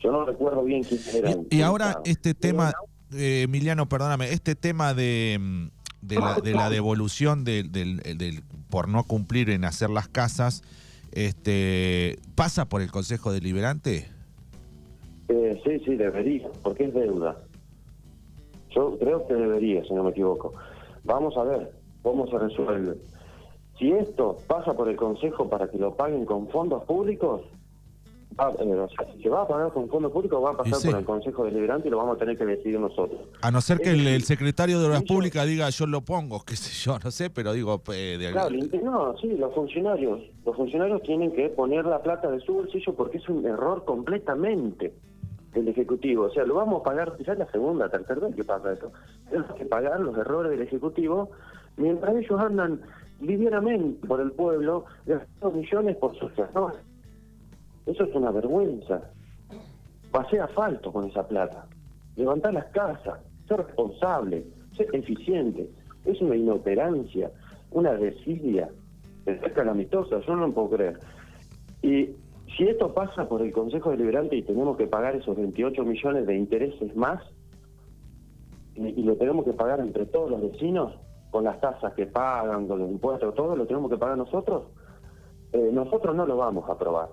Yo 0.00 0.12
no 0.12 0.24
recuerdo 0.24 0.62
bien 0.62 0.84
quiénes 0.84 1.14
eran. 1.14 1.46
Y, 1.50 1.62
ahora 1.62 2.00
este 2.04 2.34
tema, 2.34 2.72
eh, 3.12 3.42
Emiliano, 3.42 3.88
perdóname, 3.88 4.32
este 4.32 4.54
tema 4.54 4.94
de, 4.94 5.68
de, 6.02 6.16
la, 6.16 6.34
de 6.36 6.52
la 6.52 6.70
devolución 6.70 7.42
del, 7.42 7.72
del, 7.72 8.44
por 8.70 8.88
no 8.88 9.02
cumplir 9.02 9.50
en 9.50 9.64
hacer 9.64 9.90
las 9.90 10.08
casas, 10.08 10.62
este, 11.10 12.18
¿pasa 12.36 12.68
por 12.68 12.82
el 12.82 12.92
Consejo 12.92 13.32
Deliberante? 13.32 14.17
Eh, 15.28 15.60
sí, 15.64 15.78
sí, 15.84 15.96
debería, 15.96 16.48
porque 16.62 16.84
es 16.84 16.94
deuda. 16.94 17.36
Yo 18.70 18.98
creo 18.98 19.26
que 19.26 19.34
debería, 19.34 19.84
si 19.84 19.94
no 19.94 20.04
me 20.04 20.10
equivoco. 20.10 20.54
Vamos 21.04 21.36
a 21.36 21.44
ver 21.44 21.72
cómo 22.02 22.26
se 22.28 22.38
resuelve. 22.38 22.96
Si 23.78 23.92
esto 23.92 24.38
pasa 24.46 24.74
por 24.74 24.88
el 24.88 24.96
Consejo 24.96 25.48
para 25.48 25.68
que 25.68 25.78
lo 25.78 25.94
paguen 25.94 26.24
con 26.24 26.48
fondos 26.48 26.84
públicos, 26.84 27.42
eh, 28.38 28.86
si 29.16 29.22
se 29.22 29.28
va 29.28 29.42
a 29.42 29.48
pagar 29.48 29.72
con 29.72 29.88
fondos 29.88 30.12
públicos, 30.12 30.42
va 30.42 30.50
a 30.50 30.56
pasar 30.56 30.90
por 30.90 31.00
el 31.00 31.04
Consejo 31.04 31.44
Deliberante 31.44 31.88
y 31.88 31.90
lo 31.90 31.98
vamos 31.98 32.16
a 32.16 32.18
tener 32.18 32.38
que 32.38 32.46
decidir 32.46 32.78
nosotros. 32.78 33.20
A 33.42 33.50
no 33.50 33.60
ser 33.60 33.78
que 33.78 33.90
el, 33.90 34.22
secretario 34.22 34.80
de 34.80 34.86
Obras 34.86 35.02
Públicas 35.02 35.46
diga 35.46 35.68
yo 35.70 35.86
lo 35.86 36.02
pongo, 36.02 36.42
qué 36.44 36.56
sé 36.56 36.72
yo, 36.84 36.98
no 37.02 37.10
sé, 37.10 37.30
pero 37.30 37.52
digo... 37.52 37.82
Eh, 37.92 38.16
claro, 38.32 38.54
no, 38.82 39.16
sí, 39.18 39.28
los 39.36 39.54
funcionarios, 39.54 40.20
los 40.44 40.56
funcionarios 40.56 41.02
tienen 41.02 41.32
que 41.32 41.48
poner 41.48 41.84
la 41.84 42.00
plata 42.00 42.30
de 42.30 42.40
su 42.40 42.54
bolsillo 42.54 42.94
porque 42.94 43.18
es 43.18 43.28
un 43.28 43.44
error 43.44 43.84
completamente 43.84 44.92
del 45.58 45.68
Ejecutivo. 45.68 46.24
O 46.24 46.30
sea, 46.30 46.44
lo 46.44 46.54
vamos 46.54 46.80
a 46.80 46.84
pagar, 46.84 47.16
ya 47.18 47.34
la 47.34 47.46
segunda, 47.50 47.88
tercera 47.88 48.20
vez 48.20 48.34
que 48.34 48.44
pasa 48.44 48.72
esto. 48.72 48.92
Tenemos 49.28 49.52
que 49.54 49.66
pagar 49.66 50.00
los 50.00 50.16
errores 50.16 50.50
del 50.50 50.62
Ejecutivo 50.62 51.30
mientras 51.76 52.16
ellos 52.16 52.40
andan 52.40 52.80
livianamente 53.20 54.06
por 54.06 54.20
el 54.20 54.32
pueblo 54.32 54.84
gastando 55.06 55.58
millones 55.58 55.96
por 55.96 56.16
sus 56.18 56.36
errores. 56.38 56.78
Eso 57.86 58.04
es 58.04 58.14
una 58.14 58.30
vergüenza. 58.30 59.02
Pasé 60.10 60.40
asfalto 60.40 60.92
con 60.92 61.06
esa 61.06 61.26
plata. 61.26 61.66
Levantar 62.16 62.54
las 62.54 62.66
casas, 62.66 63.20
ser 63.46 63.58
responsable, 63.58 64.44
ser 64.76 64.88
eficiente. 64.94 65.68
Es 66.04 66.20
una 66.20 66.36
inoperancia, 66.36 67.30
una 67.70 67.92
desidia, 67.94 68.68
es 69.26 69.52
calamitosa, 69.52 70.20
yo 70.20 70.36
no 70.36 70.46
lo 70.46 70.52
puedo 70.52 70.70
creer. 70.70 70.98
Y 71.82 72.10
si 72.56 72.64
esto 72.64 72.94
pasa 72.94 73.28
por 73.28 73.42
el 73.42 73.52
Consejo 73.52 73.90
Deliberante 73.90 74.36
y 74.36 74.42
tenemos 74.42 74.76
que 74.76 74.86
pagar 74.86 75.16
esos 75.16 75.36
28 75.36 75.84
millones 75.84 76.26
de 76.26 76.36
intereses 76.36 76.94
más, 76.96 77.22
y, 78.74 79.02
lo 79.02 79.16
tenemos 79.16 79.44
que 79.44 79.52
pagar 79.52 79.80
entre 79.80 80.06
todos 80.06 80.30
los 80.30 80.40
vecinos, 80.40 80.94
con 81.30 81.44
las 81.44 81.60
tasas 81.60 81.92
que 81.94 82.06
pagan, 82.06 82.68
con 82.68 82.78
los 82.78 82.90
impuestos, 82.90 83.34
todo 83.34 83.56
lo 83.56 83.66
tenemos 83.66 83.90
que 83.90 83.98
pagar 83.98 84.16
nosotros, 84.16 84.64
eh, 85.52 85.70
nosotros 85.72 86.14
no 86.14 86.26
lo 86.26 86.36
vamos 86.36 86.68
a 86.68 86.72
aprobar. 86.72 87.08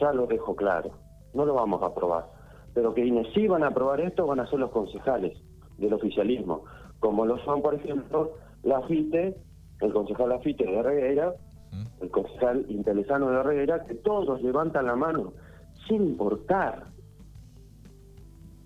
Ya 0.00 0.12
lo 0.12 0.26
dejo 0.26 0.54
claro, 0.54 0.90
no 1.34 1.44
lo 1.44 1.54
vamos 1.54 1.82
a 1.82 1.86
aprobar. 1.86 2.26
Pero 2.72 2.94
quienes 2.94 3.26
sí 3.34 3.48
van 3.48 3.64
a 3.64 3.68
aprobar 3.68 4.00
esto 4.00 4.26
van 4.26 4.40
a 4.40 4.46
ser 4.48 4.60
los 4.60 4.70
concejales 4.70 5.36
del 5.78 5.92
oficialismo, 5.92 6.64
como 7.00 7.26
lo 7.26 7.38
son, 7.38 7.60
por 7.60 7.74
ejemplo, 7.74 8.34
la 8.62 8.80
FITE, 8.82 9.36
el 9.80 9.92
concejal 9.92 10.28
Lafite 10.28 10.64
de 10.64 10.82
Reguera, 10.82 11.34
el 12.00 12.10
concejal 12.10 12.64
Intelesano 12.68 13.30
de 13.30 13.42
Reguera, 13.42 13.84
que 13.84 13.94
todos 13.94 14.42
levantan 14.42 14.86
la 14.86 14.96
mano, 14.96 15.32
sin 15.88 16.02
importar. 16.02 16.86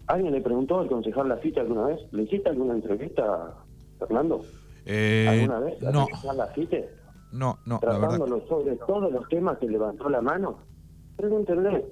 ¿Alguien 0.07 0.33
le 0.33 0.41
preguntó 0.41 0.81
al 0.81 0.89
concejal 0.89 1.29
Lafite 1.29 1.61
alguna 1.61 1.87
vez? 1.87 2.01
¿Le 2.13 2.25
hiciste 2.25 2.49
alguna 2.49 2.75
entrevista, 2.75 3.55
Fernando? 3.99 4.43
Eh, 4.85 5.27
¿Alguna 5.29 5.61
vez? 5.61 5.83
¿Al 5.83 5.93
no. 5.93 6.07
concejal 6.07 6.37
Lafite? 6.37 6.91
No, 7.33 7.59
no, 7.67 7.81
Tratándolo 7.81 8.47
sobre 8.47 8.77
todos 8.77 9.11
los 9.11 9.29
temas 9.29 9.59
que 9.59 9.67
levantó 9.67 10.09
la 10.09 10.21
mano. 10.21 10.59
Pregúntenle. 11.17 11.85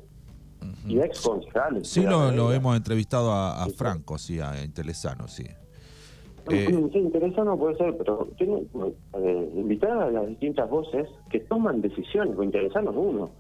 Y 0.86 1.00
ex 1.00 1.20
concejales. 1.20 1.88
Sí, 1.88 2.02
lo, 2.02 2.52
hemos 2.52 2.76
entrevistado 2.76 3.32
a, 3.32 3.66
Franco, 3.76 4.18
sí, 4.18 4.38
a 4.40 4.62
Intelesano, 4.62 5.26
sí. 5.26 5.44
Eh, 6.50 6.88
sí, 6.92 6.98
interesante 6.98 7.56
puede 7.56 7.76
ser, 7.76 7.96
pero 7.96 8.28
tiene 8.36 8.66
eh, 9.14 9.52
invitar 9.54 9.90
a 9.92 10.10
las 10.10 10.26
distintas 10.26 10.68
voces 10.68 11.08
que 11.30 11.40
toman 11.40 11.80
decisiones, 11.80 12.36
o 12.36 12.42
interesanos 12.42 12.94
uno, 12.96 13.30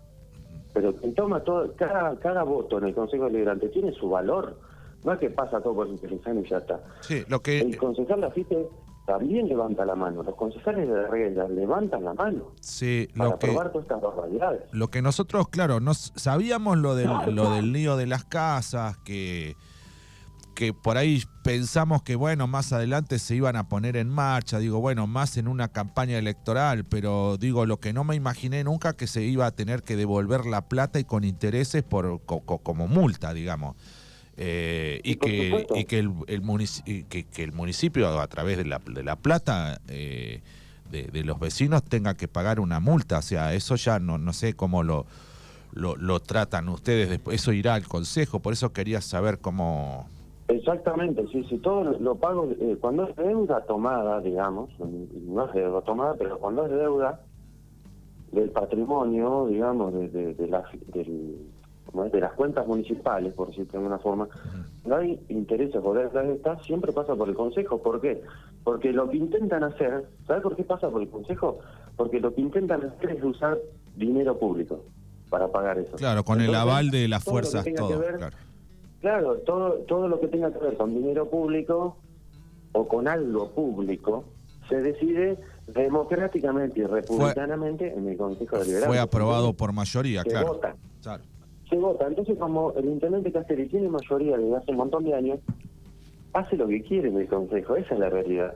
pero 0.72 0.94
quien 0.96 1.14
toma 1.14 1.40
todo, 1.40 1.72
cada, 1.76 2.18
cada 2.18 2.44
voto 2.44 2.78
en 2.78 2.84
el 2.84 2.94
Consejo 2.94 3.24
Deliberante 3.24 3.68
tiene 3.68 3.92
su 3.92 4.08
valor, 4.08 4.56
no 5.04 5.12
es 5.12 5.18
que 5.18 5.30
pasa 5.30 5.60
todo 5.60 5.74
por 5.74 5.88
interesante 5.88 6.42
y 6.46 6.48
ya 6.48 6.58
está. 6.58 6.80
Sí, 7.00 7.24
lo 7.28 7.40
que... 7.40 7.60
El 7.60 7.76
concejal 7.76 8.20
Lafite 8.20 8.68
también 9.04 9.48
levanta 9.48 9.84
la 9.84 9.96
mano, 9.96 10.22
los 10.22 10.34
concejales 10.36 10.88
de 10.88 10.94
la 10.94 11.08
regla 11.08 11.48
levantan 11.48 12.04
la 12.04 12.14
mano 12.14 12.52
sí, 12.60 13.08
para 13.16 13.30
que, 13.30 13.34
aprobar 13.34 13.72
todas 13.72 13.84
estas 13.84 14.00
barbaridades. 14.00 14.62
Lo 14.72 14.88
que 14.88 15.02
nosotros, 15.02 15.48
claro, 15.48 15.80
nos 15.80 16.12
sabíamos 16.14 16.78
lo 16.78 16.94
del, 16.94 17.10
lo 17.34 17.50
del 17.50 17.72
lío 17.72 17.96
de 17.96 18.06
las 18.06 18.24
casas, 18.24 18.98
que 18.98 19.56
que 20.54 20.72
por 20.72 20.96
ahí 20.96 21.22
pensamos 21.42 22.02
que, 22.02 22.16
bueno, 22.16 22.46
más 22.46 22.72
adelante 22.72 23.18
se 23.18 23.34
iban 23.34 23.56
a 23.56 23.68
poner 23.68 23.96
en 23.96 24.08
marcha, 24.08 24.58
digo, 24.58 24.80
bueno, 24.80 25.06
más 25.06 25.36
en 25.36 25.48
una 25.48 25.68
campaña 25.68 26.18
electoral, 26.18 26.84
pero 26.84 27.36
digo, 27.38 27.66
lo 27.66 27.80
que 27.80 27.92
no 27.92 28.04
me 28.04 28.14
imaginé 28.14 28.64
nunca 28.64 28.94
que 28.94 29.06
se 29.06 29.22
iba 29.22 29.46
a 29.46 29.50
tener 29.50 29.82
que 29.82 29.96
devolver 29.96 30.46
la 30.46 30.68
plata 30.68 30.98
y 31.00 31.04
con 31.04 31.24
intereses 31.24 31.82
por 31.82 32.20
como 32.24 32.86
multa, 32.86 33.34
digamos. 33.34 33.76
Eh, 34.36 35.00
y, 35.04 35.16
que, 35.16 35.66
y 35.74 35.84
que 35.84 35.98
el, 35.98 36.12
el 36.26 36.42
que, 37.08 37.26
el 37.42 37.52
municipio 37.52 38.18
a 38.18 38.26
través 38.28 38.56
de 38.56 38.64
la, 38.64 38.78
de 38.78 39.02
la 39.02 39.16
plata 39.16 39.78
eh, 39.88 40.40
de, 40.90 41.24
los 41.24 41.38
vecinos 41.38 41.82
tenga 41.82 42.14
que 42.14 42.28
pagar 42.28 42.58
una 42.58 42.80
multa, 42.80 43.18
o 43.18 43.22
sea, 43.22 43.52
eso 43.54 43.76
ya 43.76 43.98
no, 43.98 44.18
no 44.18 44.32
sé 44.32 44.54
cómo 44.54 44.82
lo, 44.82 45.06
lo, 45.72 45.96
lo 45.96 46.20
tratan 46.20 46.68
ustedes, 46.68 47.10
después, 47.10 47.40
eso 47.40 47.52
irá 47.52 47.74
al 47.74 47.86
consejo, 47.86 48.40
por 48.40 48.52
eso 48.52 48.72
quería 48.72 49.00
saber 49.00 49.38
cómo, 49.38 50.08
Exactamente, 50.52 51.26
sí, 51.32 51.44
sí, 51.48 51.58
todo 51.58 51.82
lo 51.84 52.14
pago, 52.16 52.50
eh, 52.60 52.76
cuando 52.78 53.08
es 53.08 53.16
deuda 53.16 53.62
tomada, 53.62 54.20
digamos, 54.20 54.70
no 54.78 55.46
es 55.46 55.54
deuda 55.54 55.80
tomada, 55.80 56.14
pero 56.18 56.38
cuando 56.38 56.66
es 56.66 56.72
deuda 56.72 57.20
del 58.32 58.50
patrimonio, 58.50 59.46
digamos, 59.46 59.94
de, 59.94 60.08
de, 60.08 60.34
de, 60.34 60.44
de 62.10 62.20
las 62.20 62.32
cuentas 62.34 62.66
municipales, 62.66 63.32
por 63.32 63.48
decirlo 63.48 63.72
de 63.72 63.78
alguna 63.78 63.98
forma, 63.98 64.28
no 64.84 64.96
hay 64.96 65.18
intereses 65.30 65.80
o 65.82 65.94
deudas 65.94 66.26
estas, 66.26 66.62
siempre 66.64 66.92
pasa 66.92 67.14
por 67.14 67.30
el 67.30 67.34
Consejo. 67.34 67.80
¿Por 67.80 68.02
qué? 68.02 68.20
Porque 68.62 68.92
lo 68.92 69.08
que 69.08 69.16
intentan 69.16 69.64
hacer, 69.64 70.04
¿sabes 70.26 70.42
por 70.42 70.54
qué 70.54 70.64
pasa 70.64 70.90
por 70.90 71.00
el 71.00 71.08
Consejo? 71.08 71.60
Porque 71.96 72.20
lo 72.20 72.34
que 72.34 72.42
intentan 72.42 72.84
hacer 72.84 73.12
es 73.12 73.24
usar 73.24 73.58
dinero 73.96 74.38
público 74.38 74.80
para 75.30 75.48
pagar 75.48 75.78
eso. 75.78 75.96
Claro, 75.96 76.24
con 76.24 76.42
el 76.42 76.54
aval 76.54 76.90
de 76.90 77.08
las 77.08 77.24
fuerzas, 77.24 77.64
todo, 77.74 78.02
claro 78.18 78.36
Claro, 79.02 79.38
todo, 79.38 79.74
todo 79.88 80.06
lo 80.06 80.20
que 80.20 80.28
tenga 80.28 80.52
que 80.52 80.60
ver 80.60 80.76
con 80.76 80.94
dinero 80.94 81.28
público 81.28 81.96
o 82.70 82.88
con 82.88 83.08
algo 83.08 83.50
público 83.50 84.24
se 84.68 84.80
decide 84.80 85.38
democráticamente 85.66 86.80
y 86.80 86.84
republicanamente 86.84 87.92
en 87.92 88.08
el 88.08 88.16
Consejo 88.16 88.58
de 88.58 88.66
Libertad. 88.66 88.88
Fue 88.88 89.00
aprobado 89.00 89.52
por 89.54 89.72
mayoría, 89.72 90.22
se 90.22 90.30
claro. 90.30 90.54
Vota. 90.54 90.76
Se 91.68 91.76
vota. 91.76 92.06
Entonces, 92.06 92.38
como 92.38 92.72
el 92.74 92.84
intendente 92.84 93.32
Castelli 93.32 93.66
tiene 93.66 93.88
mayoría 93.88 94.36
desde 94.36 94.56
hace 94.56 94.70
un 94.70 94.76
montón 94.76 95.02
de 95.02 95.14
años, 95.14 95.40
hace 96.32 96.56
lo 96.56 96.68
que 96.68 96.80
quiere 96.82 97.08
en 97.08 97.18
el 97.18 97.26
Consejo. 97.26 97.74
Esa 97.74 97.94
es 97.94 98.00
la 98.00 98.08
realidad. 98.08 98.54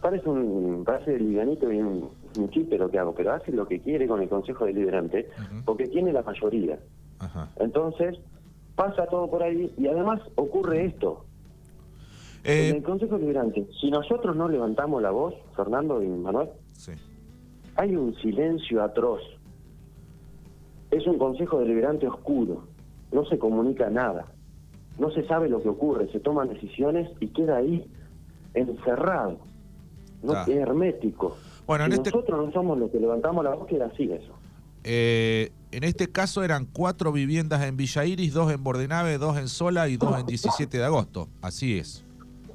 Parece 0.00 0.28
un 0.28 0.82
parece 0.84 1.16
livianito 1.16 1.70
y 1.70 1.78
un, 1.78 2.10
chiste 2.50 2.76
lo 2.76 2.90
que 2.90 2.98
hago, 2.98 3.14
pero 3.14 3.34
hace 3.34 3.52
lo 3.52 3.68
que 3.68 3.78
quiere 3.78 4.08
con 4.08 4.20
el 4.20 4.28
Consejo 4.28 4.64
Deliberante 4.64 5.28
porque 5.64 5.86
tiene 5.86 6.12
la 6.12 6.22
mayoría. 6.22 6.80
Entonces, 7.60 8.18
pasa 8.74 9.06
todo 9.06 9.28
por 9.30 9.42
ahí 9.42 9.72
y 9.76 9.86
además 9.86 10.20
ocurre 10.34 10.86
esto. 10.86 11.24
Eh, 12.44 12.70
en 12.70 12.76
el 12.76 12.82
Consejo 12.82 13.18
Liberante, 13.18 13.66
si 13.80 13.90
nosotros 13.90 14.34
no 14.34 14.48
levantamos 14.48 15.00
la 15.00 15.10
voz, 15.10 15.34
Fernando 15.54 16.02
y 16.02 16.08
Manuel, 16.08 16.48
hay 17.76 17.96
un 17.96 18.14
silencio 18.16 18.82
atroz. 18.82 19.20
Es 20.90 21.06
un 21.06 21.18
Consejo 21.18 21.60
Deliberante 21.60 22.06
oscuro, 22.06 22.64
no 23.12 23.24
se 23.26 23.38
comunica 23.38 23.88
nada, 23.88 24.26
no 24.98 25.10
se 25.10 25.26
sabe 25.26 25.48
lo 25.48 25.62
que 25.62 25.68
ocurre, 25.68 26.10
se 26.12 26.20
toman 26.20 26.48
decisiones 26.48 27.08
y 27.20 27.28
queda 27.28 27.58
ahí, 27.58 27.86
encerrado, 28.54 29.38
no 30.22 30.42
es 30.42 30.48
hermético. 30.48 31.36
Bueno, 31.66 31.84
en 31.84 31.92
este 31.92 32.10
nosotros 32.10 32.46
no 32.46 32.52
somos 32.52 32.78
los 32.78 32.90
que 32.90 32.98
levantamos 32.98 33.44
la 33.44 33.54
voz, 33.54 33.66
queda 33.68 33.86
así 33.86 34.10
eso. 34.10 34.34
Eh, 34.84 35.50
en 35.72 35.84
este 35.84 36.10
caso 36.10 36.44
eran 36.44 36.66
cuatro 36.66 37.12
viviendas 37.12 37.62
en 37.62 37.76
Villa 37.76 38.04
Iris, 38.04 38.32
dos 38.34 38.52
en 38.52 38.62
Bordenave, 38.62 39.18
dos 39.18 39.36
en 39.38 39.48
Sola 39.48 39.88
y 39.88 39.96
dos 39.96 40.18
en 40.20 40.26
17 40.26 40.78
de 40.78 40.84
agosto. 40.84 41.28
Así 41.40 41.78
es. 41.78 42.04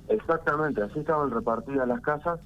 Exactamente, 0.08 0.82
así 0.82 1.00
estaban 1.00 1.32
repartidas 1.32 1.88
las 1.88 2.00
casas. 2.02 2.40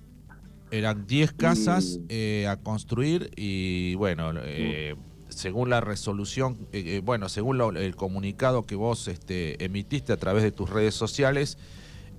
Eran 0.72 1.06
10 1.06 1.34
casas 1.34 2.00
eh, 2.10 2.48
a 2.50 2.56
construir 2.58 3.30
y 3.36 3.96
bueno, 3.96 4.32
eh, 4.38 4.96
según 5.28 5.70
la 5.70 5.82
resolución, 5.82 6.58
eh, 6.72 6.84
eh, 6.98 7.02
bueno, 7.04 7.28
según 7.30 7.58
lo- 7.58 7.72
el 7.72 7.96
comunicado 7.96 8.64
que 8.66 8.76
vos 8.76 9.08
este, 9.10 9.64
emitiste 9.64 10.14
a 10.14 10.18
través 10.18 10.44
de 10.44 10.52
tus 10.52 10.70
redes 10.70 10.96
sociales, 10.96 11.58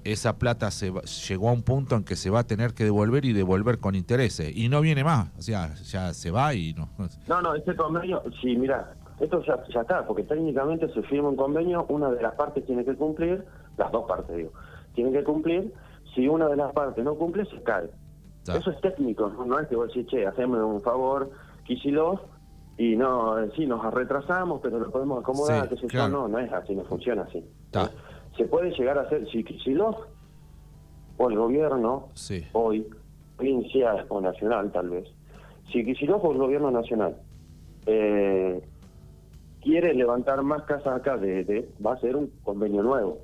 esa 0.04 0.38
plata 0.38 0.70
se 0.70 0.90
va- 0.90 1.02
llegó 1.02 1.48
a 1.48 1.52
un 1.52 1.62
punto 1.62 1.94
en 1.96 2.04
que 2.04 2.16
se 2.16 2.30
va 2.30 2.40
a 2.40 2.44
tener 2.44 2.74
que 2.74 2.84
devolver 2.84 3.24
y 3.24 3.32
devolver 3.32 3.78
con 3.78 3.94
intereses. 3.94 4.54
Y 4.56 4.68
no 4.68 4.80
viene 4.80 5.04
más, 5.04 5.30
o 5.38 5.42
sea, 5.42 5.74
ya 5.74 6.12
se 6.14 6.30
va 6.30 6.54
y 6.54 6.72
no. 6.74 6.88
No, 7.28 7.40
no, 7.42 7.54
este 7.54 7.74
convenio, 7.76 8.22
sí, 8.40 8.56
mira, 8.56 8.94
esto 9.20 9.42
ya, 9.44 9.56
ya 9.72 9.80
está, 9.82 10.06
porque 10.06 10.24
técnicamente 10.24 10.92
se 10.92 11.02
firma 11.02 11.28
un 11.28 11.36
convenio, 11.36 11.86
una 11.88 12.10
de 12.10 12.22
las 12.22 12.34
partes 12.34 12.64
tiene 12.66 12.84
que 12.84 12.94
cumplir, 12.96 13.44
las 13.76 13.90
dos 13.92 14.04
partes 14.08 14.36
digo, 14.36 14.52
tienen 14.94 15.12
que 15.12 15.22
cumplir, 15.24 15.72
si 16.14 16.28
una 16.28 16.48
de 16.48 16.56
las 16.56 16.72
partes 16.72 17.04
no 17.04 17.14
cumple, 17.14 17.44
se 17.46 17.62
cae. 17.62 17.90
Está. 18.38 18.56
Eso 18.58 18.70
es 18.72 18.80
técnico, 18.80 19.28
no, 19.30 19.44
no 19.46 19.58
es 19.60 19.68
que 19.68 19.76
vos 19.76 19.88
decís, 19.88 20.06
che, 20.10 20.26
haceme 20.26 20.62
un 20.62 20.80
favor, 20.82 21.30
Kicillof, 21.64 22.20
y 22.76 22.96
no, 22.96 23.38
eh, 23.38 23.50
sí, 23.54 23.66
nos 23.66 23.84
retrasamos, 23.94 24.60
pero 24.62 24.78
lo 24.80 24.90
podemos 24.90 25.20
acomodar, 25.22 25.68
Sí, 25.68 25.76
yo, 25.82 25.88
claro. 25.88 26.08
no, 26.10 26.28
no 26.28 26.38
es 26.40 26.52
así, 26.52 26.74
no 26.74 26.82
funciona 26.84 27.22
así. 27.22 27.44
Está. 27.66 27.90
Se 28.36 28.44
puede 28.46 28.70
llegar 28.72 28.98
a 28.98 29.02
hacer, 29.02 29.28
si 29.30 29.44
Kicillof 29.44 29.96
o 31.18 31.28
el 31.30 31.36
gobierno, 31.36 32.08
Sí. 32.14 32.44
hoy, 32.52 32.86
provincial 33.36 34.06
o 34.08 34.20
nacional 34.20 34.70
tal 34.72 34.90
vez, 34.90 35.08
si 35.70 35.84
Kicillof 35.84 36.24
o 36.24 36.32
el 36.32 36.38
gobierno 36.38 36.70
nacional 36.70 37.16
eh, 37.86 38.62
quiere 39.60 39.94
levantar 39.94 40.42
más 40.42 40.62
casas 40.64 41.00
acá, 41.00 41.16
de, 41.16 41.44
de- 41.44 41.68
va 41.84 41.94
a 41.94 42.00
ser 42.00 42.16
un 42.16 42.28
convenio 42.42 42.82
nuevo. 42.82 43.18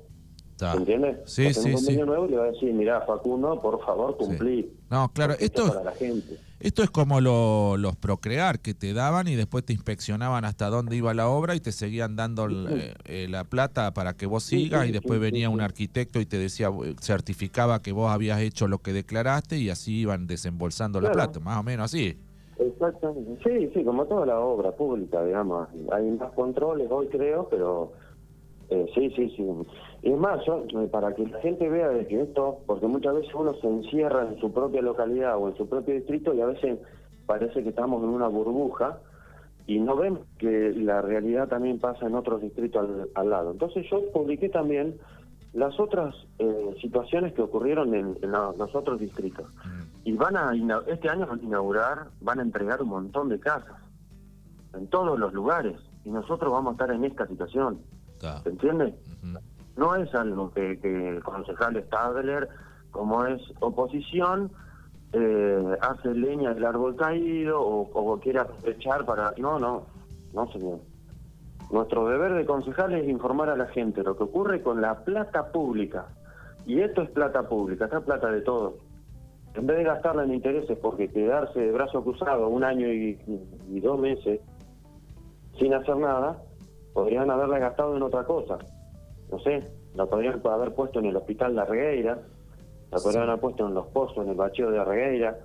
¿Entiendes? 0.75 1.19
Sí, 1.31 1.45
Va 1.45 1.49
a 1.51 1.53
ser 1.53 1.63
sí, 1.63 1.69
un 1.69 1.75
convenio 1.75 2.05
nuevo 2.05 2.25
y 2.25 2.29
le 2.31 2.37
va 2.37 2.43
a 2.43 2.51
decir, 2.51 2.73
mira, 2.73 3.01
Facundo, 3.01 3.61
por 3.61 3.79
favor, 3.85 4.17
cumplí. 4.17 4.69
No, 4.89 5.09
claro, 5.13 5.33
esto 5.39 5.61
es 5.63 5.67
es- 5.69 5.73
para 5.73 5.83
la 5.85 5.91
gente. 5.93 6.37
Esto 6.59 6.83
es 6.83 6.89
como 6.89 7.21
lo- 7.21 7.77
los 7.77 7.95
procrear 7.95 8.59
que 8.59 8.73
te 8.73 8.93
daban 8.93 9.29
y 9.29 9.35
después 9.35 9.63
te 9.63 9.71
inspeccionaban 9.71 10.43
hasta 10.43 10.67
dónde 10.69 10.97
iba 10.97 11.13
la 11.13 11.29
obra 11.29 11.55
y 11.55 11.61
te 11.61 11.71
seguían 11.71 12.17
dando 12.17 12.45
el- 12.45 12.93
eh, 13.05 13.27
la 13.29 13.45
plata 13.45 13.93
para 13.93 14.13
que 14.13 14.25
vos 14.25 14.43
sigas 14.43 14.85
y 14.85 14.91
después 14.91 15.21
venía 15.21 15.49
un 15.49 15.61
arquitecto 15.61 16.19
y 16.19 16.25
te 16.25 16.37
decía, 16.37 16.69
certificaba 17.01 17.81
que 17.81 17.93
vos 17.93 18.11
habías 18.11 18.41
hecho 18.41 18.67
lo 18.67 18.79
que 18.79 18.91
declaraste 18.91 19.57
y 19.57 19.69
así 19.69 19.99
iban 20.01 20.27
desembolsando 20.27 20.99
la 20.99 21.11
plata, 21.13 21.39
más 21.39 21.59
o 21.59 21.63
menos 21.63 21.85
así. 21.85 22.17
Exactamente. 22.57 23.41
Sí, 23.41 23.71
sí, 23.73 23.85
como 23.85 24.05
toda 24.05 24.25
la 24.25 24.37
obra 24.39 24.73
pública, 24.73 25.23
digamos. 25.23 25.69
Hay 25.93 26.11
más 26.11 26.33
controles 26.33 26.89
hoy, 26.91 27.07
creo, 27.07 27.47
pero 27.49 27.93
eh, 28.69 28.85
sí, 28.93 29.09
sí, 29.15 29.33
sí. 29.35 29.45
Es 30.03 30.17
más, 30.17 30.45
yo, 30.45 30.63
eh, 30.69 30.87
para 30.91 31.13
que 31.15 31.25
la 31.27 31.39
gente 31.41 31.67
vea 31.69 31.89
de 31.89 32.05
que 32.07 32.21
esto, 32.21 32.59
porque 32.65 32.87
muchas 32.87 33.15
veces 33.15 33.33
uno 33.35 33.53
se 33.55 33.67
encierra 33.67 34.27
en 34.27 34.39
su 34.39 34.51
propia 34.51 34.81
localidad 34.81 35.37
o 35.37 35.49
en 35.49 35.55
su 35.57 35.67
propio 35.67 35.93
distrito 35.95 36.33
y 36.33 36.41
a 36.41 36.45
veces 36.45 36.79
parece 37.25 37.63
que 37.63 37.69
estamos 37.69 38.01
en 38.03 38.09
una 38.09 38.27
burbuja 38.27 38.99
y 39.67 39.79
no 39.79 39.95
ven 39.95 40.19
que 40.39 40.73
la 40.75 41.01
realidad 41.01 41.47
también 41.47 41.79
pasa 41.79 42.07
en 42.07 42.15
otros 42.15 42.41
distritos 42.41 42.81
al, 42.89 43.09
al 43.13 43.29
lado. 43.29 43.51
Entonces 43.51 43.85
yo 43.89 44.01
publiqué 44.11 44.49
también 44.49 44.95
las 45.53 45.79
otras 45.79 46.15
eh, 46.39 46.75
situaciones 46.81 47.33
que 47.33 47.41
ocurrieron 47.41 47.93
en, 47.95 48.17
en 48.21 48.31
la- 48.31 48.53
los 48.57 48.73
otros 48.75 48.99
distritos. 48.99 49.45
Y 50.05 50.13
van 50.13 50.37
a 50.37 50.51
este 50.87 51.09
año 51.09 51.27
van 51.27 51.39
a 51.39 51.43
inaugurar, 51.43 52.07
van 52.21 52.39
a 52.39 52.43
entregar 52.43 52.81
un 52.81 52.89
montón 52.89 53.29
de 53.29 53.39
casas 53.39 53.75
en 54.73 54.87
todos 54.87 55.19
los 55.19 55.33
lugares 55.33 55.75
y 56.05 56.09
nosotros 56.09 56.51
vamos 56.51 56.71
a 56.71 56.73
estar 56.73 56.91
en 56.95 57.03
esta 57.05 57.27
situación. 57.27 57.79
¿Se 58.19 58.49
entiende? 58.49 58.93
No 59.77 59.95
es 59.95 60.13
algo 60.13 60.51
que, 60.51 60.79
que 60.79 61.09
el 61.09 61.23
concejal 61.23 61.81
Stadler, 61.85 62.49
como 62.91 63.25
es 63.25 63.41
oposición, 63.61 64.51
eh, 65.13 65.77
hace 65.81 66.13
leña 66.13 66.53
del 66.53 66.65
árbol 66.65 66.95
caído 66.95 67.61
o, 67.61 67.81
o 67.93 68.19
quiere 68.19 68.39
aprovechar 68.39 69.05
para... 69.05 69.33
No, 69.37 69.57
no, 69.57 69.83
no 70.33 70.51
señor. 70.51 70.79
Nuestro 71.71 72.07
deber 72.07 72.33
de 72.33 72.45
concejal 72.45 72.93
es 72.93 73.07
informar 73.07 73.49
a 73.49 73.55
la 73.55 73.67
gente 73.67 74.03
lo 74.03 74.17
que 74.17 74.23
ocurre 74.23 74.61
con 74.61 74.81
la 74.81 75.03
plata 75.03 75.51
pública. 75.51 76.07
Y 76.65 76.81
esto 76.81 77.03
es 77.03 77.09
plata 77.11 77.47
pública, 77.47 77.85
esta 77.85 77.99
es 77.99 78.03
plata 78.03 78.29
de 78.31 78.41
todos. 78.41 78.73
En 79.53 79.65
vez 79.65 79.77
de 79.77 79.83
gastarla 79.83 80.23
en 80.23 80.33
intereses, 80.33 80.77
porque 80.79 81.09
quedarse 81.09 81.59
de 81.59 81.71
brazo 81.71 82.03
cruzado 82.03 82.49
un 82.49 82.63
año 82.63 82.87
y, 82.87 83.19
y 83.69 83.79
dos 83.79 83.99
meses 83.99 84.41
sin 85.57 85.73
hacer 85.73 85.97
nada, 85.97 86.41
podrían 86.99 87.31
haberla 87.31 87.59
gastado 87.59 87.95
en 87.95 88.03
otra 88.03 88.25
cosa. 88.25 88.57
No 89.31 89.39
sé, 89.39 89.63
la 89.95 90.05
podrían 90.05 90.41
haber 90.45 90.73
puesto 90.75 90.99
en 90.99 91.05
el 91.05 91.15
hospital 91.15 91.55
de 91.55 91.63
Regueira, 91.63 92.19
la 92.91 92.97
podrían 92.97 93.23
haber 93.29 93.39
puesto 93.39 93.67
en 93.67 93.73
los 93.73 93.87
pozos, 93.87 94.17
en 94.17 94.29
el 94.31 94.35
bacheo 94.35 94.69
de 94.69 94.83
Regueira. 94.83 95.37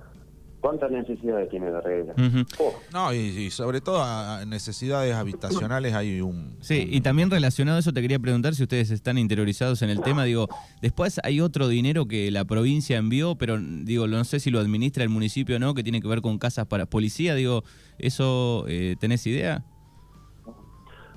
¿Cuántas 0.60 0.90
necesidades 0.90 1.48
tiene 1.50 1.70
de 1.70 1.80
Regueira? 1.80 2.14
Ujú. 2.14 2.44
Oh, 2.58 2.74
No, 2.92 3.12
y, 3.12 3.18
y 3.18 3.50
sobre 3.50 3.80
todo 3.82 4.02
a 4.02 4.40
a 4.40 4.46
necesidades 4.46 5.14
habitacionales 5.14 5.94
hay 5.94 6.20
un... 6.22 6.56
Sí, 6.60 6.88
y 6.90 7.02
también 7.02 7.30
relacionado 7.30 7.76
a 7.76 7.80
eso 7.80 7.92
te 7.92 8.00
quería 8.02 8.18
preguntar 8.18 8.54
si 8.56 8.62
ustedes 8.64 8.90
están 8.90 9.16
interiorizados 9.18 9.82
en 9.82 9.90
el 9.90 10.00
tema. 10.00 10.24
Digo, 10.24 10.48
después 10.82 11.20
hay 11.22 11.40
otro 11.40 11.68
dinero 11.68 12.08
que 12.08 12.32
la 12.32 12.44
provincia 12.46 12.96
envió, 12.96 13.36
pero 13.36 13.58
digo, 13.60 14.08
no 14.08 14.24
sé 14.24 14.40
si 14.40 14.50
lo 14.50 14.58
administra 14.58 15.04
el 15.04 15.10
municipio 15.10 15.56
o 15.56 15.58
no, 15.60 15.74
que 15.74 15.84
tiene 15.84 16.00
que 16.00 16.08
ver 16.08 16.20
con 16.20 16.38
casas 16.38 16.66
para 16.66 16.86
policía. 16.86 17.36
Digo, 17.36 17.62
¿eso 17.98 18.64
eh, 18.66 18.96
tenés 18.98 19.24
idea? 19.26 19.62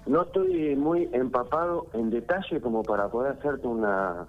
No 0.08 0.24
estoy 0.24 0.76
muy 0.76 1.10
empapado 1.12 1.88
en 1.94 2.10
detalle 2.10 2.62
como 2.62 2.84
para 2.84 3.10
poder 3.10 3.34
hacerte 3.34 3.68
una, 3.68 4.28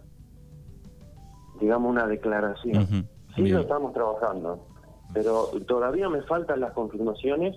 digamos, 1.60 1.90
una 1.90 2.06
declaración. 2.06 2.86
Sí 3.36 3.42
bien. 3.42 3.54
lo 3.56 3.60
estamos 3.62 3.92
trabajando, 3.92 4.66
pero 5.12 5.44
todavía 5.66 6.08
me 6.08 6.22
faltan 6.22 6.60
las 6.60 6.72
confirmaciones 6.72 7.56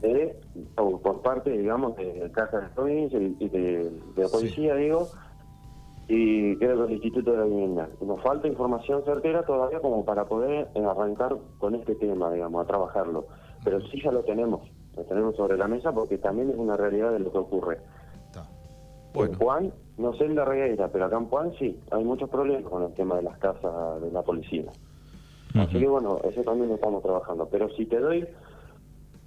de 0.00 0.38
por, 0.74 1.00
por 1.00 1.22
parte, 1.22 1.50
digamos, 1.50 1.96
de 1.96 2.30
Casa 2.32 2.60
de 2.60 2.68
Provincia 2.68 3.18
y 3.18 3.48
de, 3.48 3.90
de 4.14 4.22
la 4.22 4.28
Sí. 4.28 4.32
policía, 4.36 4.74
digo, 4.74 5.08
y 6.08 6.56
creo 6.58 6.76
que 6.76 6.82
del 6.82 6.92
Instituto 6.92 7.30
de 7.32 7.38
la 7.38 7.44
Vivienda. 7.44 7.88
Nos 8.04 8.20
falta 8.20 8.46
información 8.46 9.02
certera 9.06 9.42
todavía 9.44 9.80
como 9.80 10.04
para 10.04 10.26
poder 10.26 10.68
arrancar 10.86 11.36
con 11.58 11.74
este 11.74 11.94
tema, 11.94 12.30
digamos, 12.30 12.62
a 12.62 12.66
trabajarlo. 12.66 13.26
Pero 13.64 13.80
sí 13.88 14.02
ya 14.02 14.12
lo 14.12 14.22
tenemos, 14.24 14.60
lo 14.96 15.02
tenemos 15.04 15.36
sobre 15.36 15.56
la 15.56 15.68
mesa 15.68 15.92
porque 15.92 16.18
también 16.18 16.50
es 16.50 16.56
una 16.56 16.76
realidad 16.76 17.12
de 17.12 17.18
lo 17.20 17.32
que 17.32 17.38
ocurre. 17.38 17.78
Está. 18.26 18.40
En 18.42 19.12
Bueno, 19.12 19.38
Juan, 19.38 19.72
no 19.98 20.12
sé 20.14 20.24
en 20.24 20.34
la 20.36 20.44
Regueira, 20.44 20.88
pero 20.88 21.06
acá 21.06 21.16
en 21.16 21.26
Juan 21.26 21.52
sí, 21.58 21.78
hay 21.90 22.04
muchos 22.04 22.28
problemas 22.30 22.70
con 22.70 22.82
el 22.82 22.92
tema 22.94 23.16
de 23.16 23.22
las 23.22 23.38
casas 23.38 24.00
de 24.02 24.10
la 24.10 24.22
policía. 24.22 24.64
Así 25.54 25.78
que 25.78 25.86
bueno, 25.86 26.18
eso 26.24 26.42
también 26.42 26.68
lo 26.68 26.74
estamos 26.74 27.00
trabajando. 27.02 27.48
Pero 27.48 27.68
si 27.76 27.86
te 27.86 28.00
doy 28.00 28.26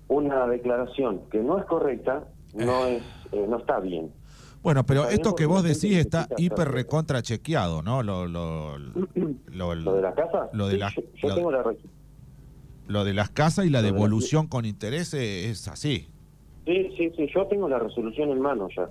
una 0.09 0.45
declaración 0.47 1.21
que 1.31 1.39
no 1.39 1.57
es 1.57 1.65
correcta, 1.65 2.25
no 2.53 2.85
es 2.87 3.03
eh, 3.31 3.45
no 3.47 3.57
está 3.57 3.79
bien. 3.79 4.11
bueno, 4.61 4.83
pero 4.85 5.07
esto 5.07 5.35
que 5.35 5.45
vos 5.45 5.63
decís 5.63 5.97
está 5.97 6.27
hiper 6.37 6.69
recontra 6.69 7.21
chequeado, 7.21 7.81
¿no? 7.81 8.03
Lo, 8.03 8.25
lo, 8.27 8.77
lo, 9.47 9.75
¿Lo 9.75 9.95
de 9.95 10.01
la 10.01 10.13
casa? 10.13 10.49
Lo 10.53 10.67
de 10.67 10.73
Sí, 10.73 10.79
la- 10.79 10.93
yo, 11.15 11.35
tengo 11.35 11.51
la... 11.51 11.63
lo 12.87 13.03
de 13.03 13.13
las 13.13 13.29
casas 13.29 13.65
y 13.65 13.69
la 13.69 13.81
devolución 13.81 14.47
con 14.47 14.65
intereses 14.65 15.21
es 15.21 15.67
así. 15.67 16.07
Sí, 16.65 16.89
sí, 16.97 17.11
sí, 17.15 17.27
yo 17.33 17.45
tengo 17.47 17.69
la 17.69 17.79
resolución 17.79 18.29
en 18.29 18.41
mano 18.41 18.67
ya. 18.75 18.89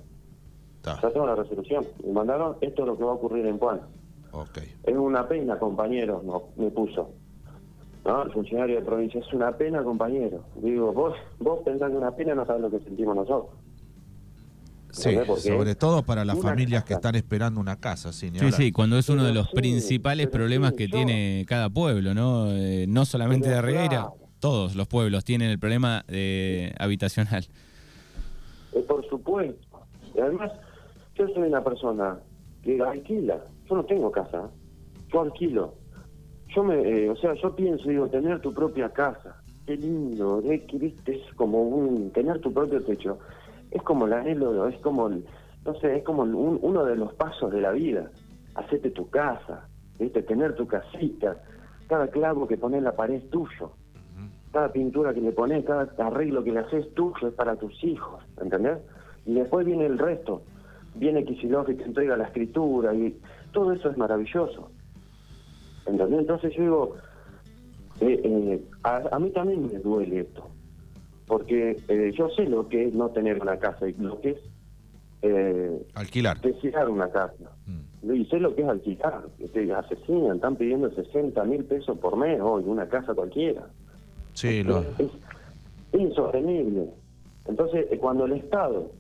Ya 1.03 1.11
tengo 1.11 1.27
la 1.27 1.35
resolución. 1.35 1.85
Me 2.05 2.13
mandaron, 2.13 2.57
esto 2.61 2.83
es 2.83 2.89
lo 2.89 2.97
que 2.97 3.05
va 3.05 3.11
a 3.11 3.15
ocurrir 3.15 3.45
en 3.47 3.59
Juan. 3.59 3.81
Ok. 4.31 4.59
Es 4.85 4.97
una 4.97 5.27
pena, 5.27 5.59
compañero, 5.59 6.23
no, 6.25 6.45
me 6.57 6.71
puso. 6.71 7.11
¿No? 8.05 8.23
El 8.23 8.33
funcionario 8.33 8.77
de 8.77 8.83
provincia 8.83 9.21
es 9.21 9.33
una 9.33 9.51
pena, 9.57 9.83
compañero. 9.83 10.45
Digo, 10.63 10.93
vos, 10.93 11.17
vos 11.41 11.61
pensás 11.65 11.89
que 11.89 11.97
es 11.97 12.01
una 12.01 12.15
pena, 12.15 12.35
no 12.37 12.47
sabes 12.47 12.63
lo 12.63 12.71
que 12.71 12.79
sentimos 12.81 13.17
nosotros. 13.17 13.51
Sí, 14.97 15.15
sobre 15.41 15.75
todo 15.75 16.03
para 16.03 16.25
las 16.25 16.39
una 16.39 16.49
familias 16.51 16.85
que 16.85 16.95
están 16.95 17.15
esperando 17.17 17.61
una 17.61 17.77
casa, 17.77 18.13
sin 18.13 18.31
Sí, 18.35 18.47
hablar. 18.47 18.53
sí, 18.55 18.73
cuando 18.73 18.97
es 18.99 19.09
uno 19.09 19.25
de 19.25 19.33
los 19.33 19.49
sí, 19.49 19.55
principales 19.55 20.29
problemas 20.29 20.71
sí, 20.71 20.77
que 20.79 20.87
yo- 20.89 20.93
tiene 20.93 21.45
cada 21.47 21.69
pueblo, 21.69 22.15
¿no? 22.15 22.51
Eh, 22.53 22.87
no 22.89 23.05
solamente 23.05 23.45
Pero 23.49 23.57
de 23.57 23.63
Regueira, 23.63 23.89
claro. 23.89 24.17
todos 24.41 24.75
los 24.75 24.89
pueblos 24.89 25.25
tienen 25.25 25.51
el 25.51 25.59
problema 25.59 26.05
eh, 26.09 26.73
habitacional. 26.79 27.47
Eh, 28.73 28.81
por 28.89 29.07
supuesto. 29.09 29.87
Y 30.15 30.21
además, 30.21 30.51
yo 31.15 31.29
soy 31.29 31.43
una 31.49 31.63
persona 31.63 32.19
que 32.63 32.81
alquila. 32.81 33.39
Yo 33.69 33.77
no 33.77 33.85
tengo 33.85 34.11
casa. 34.11 34.51
Yo 35.13 35.21
alquilo. 35.23 35.75
Yo 36.55 36.65
me, 36.65 36.75
eh, 36.81 37.11
o 37.11 37.17
sea, 37.17 37.35
yo 37.35 37.55
pienso, 37.55 37.89
digo, 37.89 38.09
tener 38.09 38.41
tu 38.41 38.55
propia 38.55 38.89
casa. 38.91 39.37
Qué 39.67 39.77
lindo, 39.77 40.41
¿eh? 40.45 40.65
viste, 40.73 41.17
es 41.17 41.35
como 41.35 41.63
un, 41.63 42.11
tener 42.13 42.41
tu 42.41 42.53
propio 42.53 42.81
techo. 42.83 43.19
Es 43.77 43.83
como 43.83 44.07
el 44.07 44.13
anhelo, 44.15 44.67
es 44.69 44.79
como, 44.81 45.09
el- 45.09 45.25
no 45.65 45.75
sé, 45.81 45.97
es 45.99 46.05
como 46.05 46.23
un- 46.23 46.59
uno 46.63 46.85
de 46.85 46.97
los 46.97 47.13
pasos 47.15 47.53
de 47.53 47.61
la 47.61 47.73
vida. 47.73 48.11
Hacerte 48.55 48.91
tu 48.91 49.09
casa, 49.11 49.69
¿viste? 49.99 50.23
Tener 50.23 50.55
tu 50.55 50.67
casita. 50.67 51.37
Cada 51.89 52.09
clavo 52.09 52.47
que 52.49 52.57
pones 52.57 52.79
en 52.79 52.85
la 52.85 52.93
pared 52.97 53.17
es 53.17 53.31
tuyo 53.31 53.71
cada 54.53 54.73
pintura 54.73 55.13
que 55.13 55.21
le 55.21 55.33
pones, 55.33 55.67
cada 55.67 55.93
arreglo 55.99 56.43
que 56.43 56.51
le 56.51 56.61
haces 56.61 56.95
tuyo 56.95 57.29
es 57.29 57.35
para 57.35 57.57
tus 57.57 57.85
hijos, 57.85 58.23
¿entendés? 58.41 58.79
Y 59.27 59.35
después 59.35 59.67
viene 59.67 59.85
el 59.85 59.99
resto. 59.99 60.41
Viene 60.95 61.27
Kicillof 61.27 61.69
y 61.69 61.75
te 61.75 61.85
entrega 61.85 62.17
la 62.17 62.25
escritura 62.25 62.95
y 62.95 63.15
todo 63.53 63.73
eso 63.73 63.91
es 63.91 63.99
maravilloso. 63.99 64.71
¿Entendés? 65.85 66.21
Entonces 66.21 66.55
yo 66.57 66.63
digo, 66.63 66.95
eh, 68.01 68.19
eh, 68.25 68.65
a, 68.83 69.03
a 69.13 69.19
mí 69.19 69.29
también 69.31 69.67
me 69.71 69.79
duele 69.79 70.21
esto. 70.21 70.49
Porque 71.27 71.77
eh, 71.89 72.13
yo 72.17 72.29
sé 72.31 72.47
lo 72.47 72.69
que 72.69 72.87
es 72.89 72.95
no 72.95 73.11
tener 73.11 73.41
una 73.41 73.59
casa 73.59 73.89
y 73.89 73.93
lo 73.95 74.21
que 74.21 74.31
es 74.31 74.39
eh, 75.23 75.87
alquilar. 75.95 76.41
Desear 76.41 76.89
una 76.89 77.11
casa. 77.11 77.51
Mm. 77.67 78.13
Y 78.13 78.25
sé 78.27 78.39
lo 78.39 78.55
que 78.55 78.63
es 78.63 78.69
alquilar. 78.69 79.25
Te 79.53 79.73
asesinan, 79.73 80.37
están 80.37 80.57
pidiendo 80.57 80.91
60 80.91 81.43
mil 81.45 81.65
pesos 81.65 81.99
por 81.99 82.17
mes 82.17 82.41
hoy, 82.41 82.63
una 82.67 82.89
casa 82.89 83.15
cualquiera. 83.15 83.67
Sí, 84.35 84.63
lo... 84.63 84.81
es, 84.99 85.11
insostenible. 85.93 86.91
Entonces, 87.47 87.87
eh, 87.91 87.99
cuando 87.99 88.27
el 88.27 88.33
Estado 88.33 88.91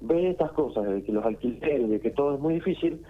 ve 0.00 0.30
estas 0.30 0.52
cosas, 0.52 0.86
de 0.86 1.02
que 1.02 1.12
los 1.12 1.24
alquileres, 1.24 1.90
de 1.90 2.00
que 2.00 2.10
todo 2.10 2.34
es 2.34 2.40
muy 2.40 2.54
difícil, 2.54 3.02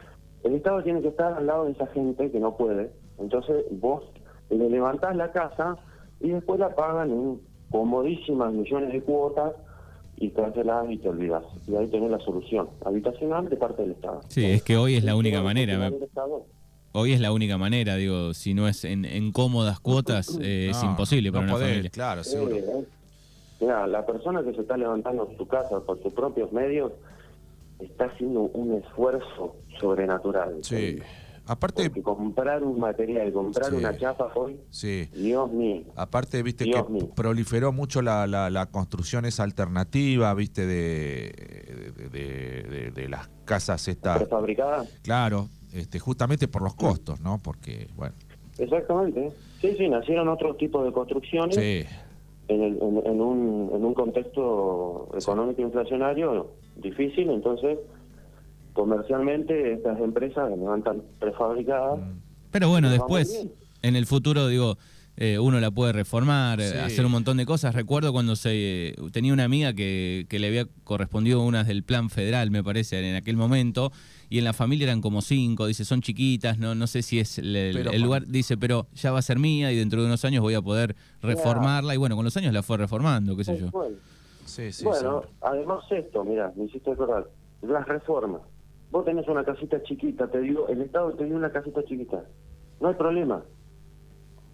el 0.43 0.55
Estado 0.55 0.83
tiene 0.83 1.03
que 1.03 1.09
estar 1.09 1.35
al 1.35 1.47
lado 1.47 1.67
de 1.67 1.73
esa 1.73 1.87
gente 1.89 2.31
que 2.31 2.41
no 2.41 2.57
puede. 2.57 2.91
Entonces, 3.19 3.65
vos 3.71 4.03
le 4.51 4.69
levantás 4.69 5.15
la 5.17 5.33
casa 5.33 5.77
y 6.21 6.31
después 6.31 6.59
la 6.61 6.75
pagan 6.75 7.11
en 7.11 7.41
comodísimas 7.71 8.53
millones 8.53 8.93
de 8.93 9.03
cuotas 9.03 9.53
y 10.17 10.31
cancelás 10.31 10.87
y 10.91 10.99
te 10.99 11.09
olvidas. 11.09 11.43
Y 11.67 11.75
ahí 11.75 11.87
tenés 11.89 12.11
la 12.11 12.21
solución. 12.21 12.69
Habitacional 12.85 13.49
de 13.49 13.57
parte 13.57 13.83
del 13.83 13.93
Estado. 13.93 14.21
Sí, 14.29 14.45
es 14.45 14.63
que 14.63 14.77
hoy 14.77 14.95
es 14.97 15.05
la 15.05 15.17
única 15.17 15.43
manera. 15.43 15.91
Hoy 16.93 17.13
es 17.13 17.21
la 17.21 17.33
única 17.33 17.59
manera, 17.59 17.97
digo, 17.97 18.35
si 18.35 18.55
no 18.55 18.69
es 18.69 18.85
en, 18.85 19.33
cómodas 19.33 19.81
cuotas, 19.81 20.39
eh, 20.41 20.69
es 20.71 20.81
imposible 20.85 21.33
para 21.33 21.45
una 21.45 21.57
familia. 21.57 21.91
Claro, 21.91 22.23
seguro. 22.23 22.57
mira, 23.61 23.87
la 23.89 24.07
persona 24.07 24.45
que 24.45 24.55
se 24.55 24.61
está 24.61 24.77
levantando 24.77 25.29
en 25.29 25.37
su 25.37 25.49
casa 25.49 25.81
por 25.81 26.01
sus 26.01 26.13
propios 26.13 26.53
medios 26.53 26.93
está 27.81 28.05
haciendo 28.05 28.43
un 28.43 28.75
esfuerzo 28.75 29.57
sobrenatural. 29.81 30.59
Sí. 30.63 31.01
Aparte 31.47 31.91
comprar 32.03 32.63
un 32.63 32.81
material, 32.81 33.31
comprar 33.33 33.75
una 33.75 33.97
chapa 33.97 34.33
hoy, 34.35 34.59
sí. 34.71 35.09
Dios 35.13 35.53
mío. 35.53 35.83
Aparte, 35.95 36.43
viste 36.43 36.65
que 36.65 36.83
proliferó 37.15 37.71
mucho 37.71 38.01
la, 38.01 38.27
la, 38.27 38.67
construcción 38.67 39.27
esa 39.27 39.43
alternativa, 39.43 40.33
viste, 40.33 40.67
de, 40.67 42.93
de, 42.95 43.09
las 43.09 43.29
casas 43.45 43.87
estas. 43.89 44.27
fabricadas. 44.27 44.89
Claro, 45.03 45.49
este, 45.75 45.99
justamente 45.99 46.49
por 46.49 46.63
los 46.63 46.75
costos, 46.75 47.21
¿no? 47.21 47.39
Porque, 47.43 47.89
bueno. 47.95 48.15
Exactamente. 48.57 49.31
Sí, 49.61 49.75
sí, 49.77 49.89
nacieron 49.89 50.29
otros 50.29 50.57
tipos 50.57 50.85
de 50.87 50.93
construcciones. 50.93 51.57
Sí. 51.57 51.85
En, 52.49 52.63
en, 52.63 53.21
un, 53.21 53.71
en 53.75 53.85
un 53.85 53.95
contexto 53.95 55.09
económico 55.19 55.63
inflacionario 55.63 56.53
difícil, 56.77 57.31
entonces 57.31 57.79
comercialmente 58.75 59.73
estas 59.73 59.99
empresas 60.01 60.51
levantan 60.51 61.03
prefabricadas. 61.19 62.01
Pero 62.51 62.69
bueno, 62.69 62.91
después, 62.91 63.47
en 63.83 63.97
el 63.97 64.05
futuro, 64.05 64.49
digo, 64.49 64.77
eh, 65.17 65.39
uno 65.39 65.61
la 65.61 65.71
puede 65.71 65.93
reformar, 65.93 66.61
eh, 66.61 66.81
hacer 66.81 67.07
un 67.07 67.13
montón 67.13 67.37
de 67.37 67.47
cosas. 67.47 67.75
Recuerdo 67.75 68.13
cuando 68.13 68.35
se 68.35 68.89
eh, 68.89 68.97
tenía 69.13 69.33
una 69.33 69.45
amiga 69.45 69.73
que, 69.73 70.27
que, 70.29 70.41
le 70.41 70.49
había 70.49 70.67
correspondido 70.83 71.41
unas 71.41 71.69
del 71.69 71.85
plan 71.85 72.11
federal, 72.11 72.51
me 72.51 72.65
parece, 72.65 73.09
en 73.09 73.15
aquel 73.15 73.37
momento, 73.37 73.93
y 74.29 74.39
en 74.39 74.45
la 74.45 74.53
familia 74.53 74.85
eran 74.85 75.01
como 75.01 75.23
cinco, 75.23 75.67
dice, 75.67 75.85
son 75.85 76.01
chiquitas, 76.01 76.59
no, 76.59 76.75
no 76.75 76.89
sé 76.89 77.03
si 77.03 77.21
es 77.21 77.39
el, 77.39 78.03
lugar, 78.03 78.27
dice, 78.27 78.57
pero 78.57 78.89
ya 78.95 79.13
va 79.13 79.21
a 79.21 79.23
ser 79.23 79.39
mía 79.39 79.71
y 79.71 79.77
dentro 79.77 80.01
de 80.01 80.07
unos 80.07 80.25
años 80.25 80.43
voy 80.43 80.55
a 80.55 80.63
poder 80.63 80.97
reformarla, 81.23 81.95
y 81.95 81.97
bueno, 81.97 82.17
con 82.17 82.25
los 82.25 82.37
años 82.37 82.53
la 82.53 82.65
fue 82.65 82.77
reformando, 82.77 83.37
qué 83.37 83.45
sé 83.45 83.57
yo. 83.57 83.71
bueno, 83.71 85.23
además 85.43 85.85
esto, 85.91 86.25
mira, 86.25 86.53
me 86.57 86.65
hiciste 86.65 86.91
acordar, 86.91 87.29
las 87.63 87.87
reformas 87.87 88.41
Vos 88.95 89.05
tenés 89.05 89.27
una 89.27 89.43
casita 89.43 89.83
chiquita, 89.83 90.29
te 90.29 90.39
digo, 90.39 90.69
el 90.69 90.81
Estado 90.81 91.11
te 91.15 91.25
dio 91.25 91.35
una 91.35 91.51
casita 91.51 91.83
chiquita. 91.83 92.23
No 92.79 92.91
hay 92.91 92.95
problema. 92.95 93.43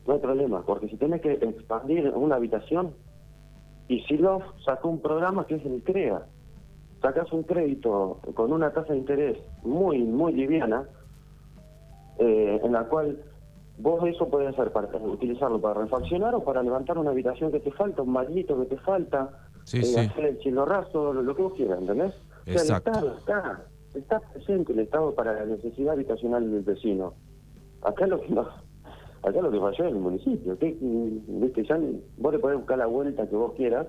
No 0.07 0.15
hay 0.15 0.19
problema, 0.19 0.63
porque 0.63 0.89
si 0.89 0.97
tenés 0.97 1.21
que 1.21 1.33
expandir 1.33 2.09
una 2.09 2.37
habitación, 2.37 2.95
y 3.87 4.01
si 4.05 4.17
lo 4.17 4.41
sacó 4.65 4.89
un 4.89 5.03
programa 5.03 5.47
que 5.47 5.57
es 5.57 5.67
el 5.67 5.83
CREA. 5.83 6.23
Sacas 7.03 7.31
un 7.35 7.43
crédito 7.43 8.21
con 8.33 8.51
una 8.55 8.73
tasa 8.73 8.95
de 8.95 9.01
interés 9.01 9.37
muy, 9.63 9.99
muy 10.05 10.33
liviana, 10.33 10.89
eh, 12.19 12.63
en 12.65 12.73
la 12.73 12.85
cual 12.85 13.23
vos 13.77 14.03
eso 14.09 14.27
puedes 14.31 14.49
hacer 14.55 14.73
para 14.73 14.89
utilizarlo 14.97 15.61
para 15.61 15.83
refaccionar 15.83 16.35
o 16.35 16.43
para 16.43 16.63
levantar 16.63 16.97
una 16.97 17.11
habitación 17.11 17.53
que 17.53 17.61
te 17.61 17.73
falta, 17.73 18.01
un 18.01 18.13
maldito 18.13 18.59
que 18.59 18.75
te 18.75 18.79
falta, 18.79 19.51
sí, 19.65 19.83
eh, 19.83 20.01
hacer 20.01 20.25
el 20.25 20.39
cielo 20.39 20.65
raso, 20.65 21.13
lo, 21.13 21.37
que 21.37 21.43
vos 21.43 21.53
quieras, 21.53 21.79
¿entendés? 21.79 22.15
Exacto. 22.47 23.17
está 23.19 23.67
está 23.95 24.21
presente 24.21 24.73
el 24.73 24.81
Estado 24.81 25.15
para 25.15 25.33
la 25.35 25.47
necesidad 25.47 25.95
habitacional 25.95 26.51
del 26.51 26.63
vecino. 26.63 27.15
Acá 27.83 28.07
lo 28.07 28.21
que 28.21 28.29
no, 28.29 28.43
acá 29.23 29.41
lo 29.41 29.51
que 29.51 29.61
falló 29.61 29.85
es 29.87 29.93
el 29.93 29.99
municipio. 29.99 30.59
Que, 30.59 30.77
Ya, 31.69 31.79
vos 32.19 32.33
le 32.33 32.39
podés 32.39 32.59
buscar 32.59 32.79
la 32.79 32.87
vuelta 32.87 33.29
que 33.29 33.37
vos 33.37 33.53
quieras, 33.55 33.87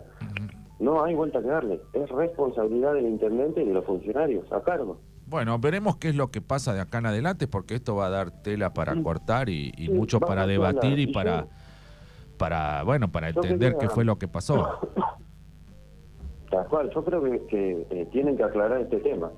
no 0.80 1.04
hay 1.04 1.14
vuelta 1.14 1.42
que 1.42 1.48
darle. 1.48 1.82
Es 1.94 2.10
responsabilidad 2.10 2.94
del 2.94 3.06
intendente 3.06 3.62
y 3.62 3.68
de 3.68 3.74
los 3.74 3.86
funcionarios 3.86 4.52
a 4.52 4.62
cargo. 4.62 5.00
Bueno, 5.28 5.58
veremos 5.60 5.96
qué 5.96 6.10
es 6.10 6.16
lo 6.16 6.30
que 6.30 6.42
pasa 6.42 6.74
de 6.74 6.82
acá 6.82 6.98
en 6.98 7.06
adelante, 7.06 7.48
porque 7.48 7.76
esto 7.76 7.96
va 7.96 8.08
a 8.08 8.10
dar 8.10 8.32
tela 8.44 8.74
para 8.74 9.02
cortar 9.02 9.48
y, 9.48 9.72
mucho 9.94 10.20
para 10.20 10.46
debatir 10.46 11.00
y 11.00 11.08
para, 11.08 11.48
para, 12.38 12.84
bueno, 12.84 13.12
para 13.12 13.30
entender 13.30 13.78
qué 13.80 13.88
fue 13.88 14.04
lo 14.04 14.18
que 14.18 14.28
pasó. 14.28 14.80
Tal 16.52 16.68
cual, 16.68 16.92
yo 16.94 17.06
creo 17.06 17.22
que, 17.48 17.88
eh, 17.90 18.10
tienen 18.12 18.36
que 18.36 18.44
aclarar 18.44 18.82
este 18.82 18.98
tema. 18.98 19.32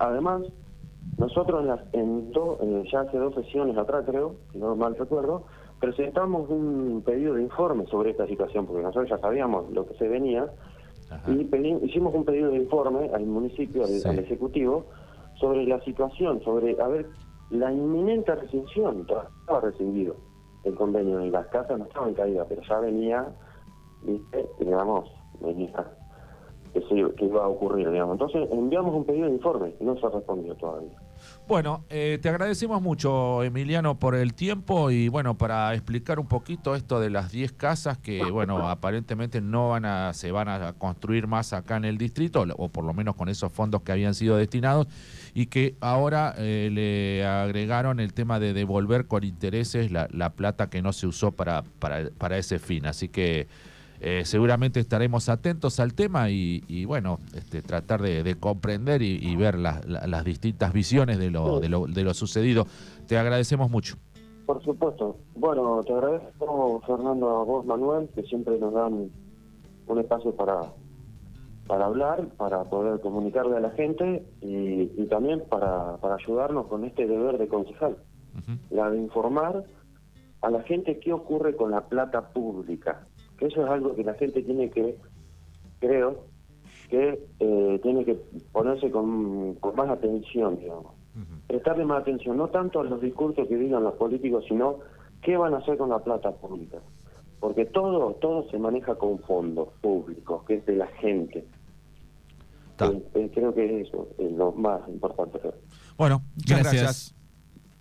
Además, 0.00 0.42
nosotros 1.18 1.60
en, 1.60 1.66
las, 1.66 1.80
en 1.92 2.32
eh, 2.34 2.84
ya 2.90 3.00
hace 3.00 3.18
dos 3.18 3.34
sesiones 3.34 3.76
atrás, 3.76 4.04
creo, 4.06 4.36
si 4.50 4.58
no 4.58 4.74
mal 4.74 4.96
recuerdo, 4.96 5.44
presentamos 5.78 6.48
un 6.48 7.02
pedido 7.04 7.34
de 7.34 7.42
informe 7.42 7.86
sobre 7.86 8.10
esta 8.10 8.26
situación, 8.26 8.66
porque 8.66 8.82
nosotros 8.82 9.10
ya 9.10 9.18
sabíamos 9.18 9.70
lo 9.72 9.86
que 9.86 9.94
se 9.94 10.08
venía, 10.08 10.50
y 11.26 11.46
hicimos 11.84 12.14
un 12.14 12.24
pedido 12.24 12.50
de 12.50 12.56
informe 12.56 13.10
al 13.12 13.26
municipio, 13.26 13.84
al, 13.84 14.18
Ejecutivo, 14.18 14.86
sobre 15.38 15.66
la 15.66 15.80
situación, 15.80 16.40
sobre, 16.44 16.80
a 16.80 16.88
ver, 16.88 17.06
la 17.50 17.70
inminente 17.70 18.34
rescisión, 18.34 19.00
estaba 19.00 19.60
rescindido 19.60 20.16
el 20.64 20.74
convenio, 20.76 21.22
y 21.26 21.30
las 21.30 21.46
casas 21.48 21.78
no 21.78 21.84
estaban 21.84 22.14
caídas, 22.14 22.46
pero 22.48 22.62
ya 22.62 22.80
venía, 22.80 23.26
viste, 24.02 24.48
digamos, 24.60 25.10
venía 25.40 25.84
que, 26.72 27.24
iba 27.24 27.44
a 27.44 27.48
ocurrir, 27.48 27.90
digamos. 27.90 28.14
Entonces 28.14 28.48
enviamos 28.50 28.94
un 28.94 29.04
pedido 29.04 29.26
de 29.26 29.32
informe 29.32 29.74
no 29.80 29.98
se 29.98 30.06
ha 30.06 30.10
respondido 30.10 30.54
todavía. 30.56 30.90
Bueno, 31.48 31.84
eh, 31.90 32.18
te 32.22 32.28
agradecemos 32.28 32.80
mucho, 32.80 33.42
Emiliano, 33.42 33.98
por 33.98 34.14
el 34.14 34.34
tiempo 34.34 34.90
y 34.90 35.08
bueno, 35.08 35.36
para 35.36 35.74
explicar 35.74 36.20
un 36.20 36.28
poquito 36.28 36.74
esto 36.76 37.00
de 37.00 37.10
las 37.10 37.32
10 37.32 37.52
casas 37.52 37.98
que, 37.98 38.24
bueno, 38.24 38.68
aparentemente 38.70 39.40
no 39.40 39.70
van 39.70 39.84
a, 39.84 40.12
se 40.12 40.30
van 40.30 40.48
a 40.48 40.72
construir 40.74 41.26
más 41.26 41.52
acá 41.52 41.76
en 41.76 41.84
el 41.84 41.98
distrito, 41.98 42.44
o 42.56 42.68
por 42.68 42.84
lo 42.84 42.94
menos 42.94 43.16
con 43.16 43.28
esos 43.28 43.52
fondos 43.52 43.82
que 43.82 43.92
habían 43.92 44.14
sido 44.14 44.36
destinados, 44.36 44.86
y 45.34 45.46
que 45.46 45.76
ahora 45.80 46.34
eh, 46.38 46.70
le 46.72 47.26
agregaron 47.26 48.00
el 48.00 48.14
tema 48.14 48.38
de 48.38 48.52
devolver 48.52 49.06
con 49.06 49.24
intereses 49.24 49.90
la, 49.90 50.08
la 50.12 50.30
plata 50.30 50.70
que 50.70 50.82
no 50.82 50.92
se 50.92 51.06
usó 51.06 51.32
para, 51.32 51.64
para, 51.80 52.10
para 52.16 52.38
ese 52.38 52.58
fin. 52.58 52.86
Así 52.86 53.08
que 53.08 53.48
eh, 54.02 54.24
seguramente 54.24 54.80
estaremos 54.80 55.28
atentos 55.28 55.78
al 55.78 55.92
tema 55.92 56.30
y, 56.30 56.84
bueno, 56.86 57.18
este, 57.34 57.60
tratar 57.60 58.00
de, 58.00 58.34
comprender 58.40 59.02
y, 59.02 59.36
ver 59.36 59.58
las 59.58 60.24
distintas 60.24 60.72
visiones 60.72 61.18
de 61.18 61.30
lo, 61.30 61.60
de, 61.60 61.68
lo, 61.68 61.86
de 61.86 62.02
lo 62.02 62.14
sucedido. 62.14 62.66
Te 63.06 63.18
agradecemos 63.18 63.70
mucho. 63.70 63.96
Por 64.46 64.64
supuesto. 64.64 65.18
Bueno, 65.34 65.82
te 65.84 65.92
agradezco, 65.92 66.82
Fernando, 66.86 67.28
a 67.28 67.44
vos, 67.44 67.66
Manuel, 67.66 68.08
que 68.14 68.22
siempre 68.22 68.58
nos 68.58 68.72
dan 68.72 69.10
un 69.86 69.98
espacio 69.98 70.34
para, 70.34 70.72
para 71.66 71.84
hablar, 71.84 72.26
para 72.36 72.64
poder 72.64 73.00
comunicarle 73.00 73.58
a 73.58 73.60
la 73.60 73.70
gente 73.70 74.24
y, 74.40 74.86
también 75.08 75.44
para, 75.48 75.98
para 75.98 76.14
ayudarnos 76.14 76.68
con 76.68 76.84
este 76.84 77.06
deber 77.06 77.36
de 77.36 77.48
concejal, 77.48 77.98
la 78.70 78.90
de 78.90 78.98
informar 78.98 79.64
a 80.40 80.50
la 80.50 80.62
gente 80.62 80.98
qué 81.00 81.12
ocurre 81.12 81.54
con 81.54 81.70
la 81.70 81.82
plata 81.82 82.32
pública 82.32 83.06
eso 83.40 83.64
es 83.64 83.70
algo 83.70 83.94
que 83.94 84.04
la 84.04 84.14
gente 84.14 84.42
tiene 84.42 84.70
que, 84.70 84.96
creo, 85.78 86.24
que 86.88 87.26
eh, 87.38 87.80
tiene 87.82 88.04
que 88.04 88.14
ponerse 88.52 88.90
con, 88.90 89.58
más 89.74 89.88
atención, 89.88 90.58
digamos. 90.58 90.92
Prestarle 91.46 91.84
más 91.84 92.02
atención, 92.02 92.36
no 92.36 92.48
tanto 92.48 92.80
a 92.80 92.84
los 92.84 93.00
discursos 93.00 93.46
que 93.48 93.56
digan 93.56 93.82
los 93.82 93.94
políticos, 93.94 94.44
sino 94.48 94.78
qué 95.22 95.36
van 95.36 95.54
a 95.54 95.58
hacer 95.58 95.76
con 95.76 95.90
la 95.90 95.98
plata 95.98 96.30
pública. 96.32 96.78
Porque 97.40 97.64
todo 97.64 98.14
todo 98.14 98.48
se 98.50 98.58
maneja 98.58 98.94
con 98.94 99.18
fondos 99.20 99.68
públicos, 99.80 100.44
que 100.44 100.54
es 100.56 100.66
de 100.66 100.76
la 100.76 100.86
gente. 100.86 101.44
Eh, 102.80 103.02
eh, 103.14 103.30
creo 103.34 103.54
que 103.54 103.80
eso 103.80 104.08
es 104.18 104.32
lo 104.32 104.52
más 104.52 104.80
importante. 104.88 105.40
Bueno, 105.96 106.22
gracias. 106.46 107.14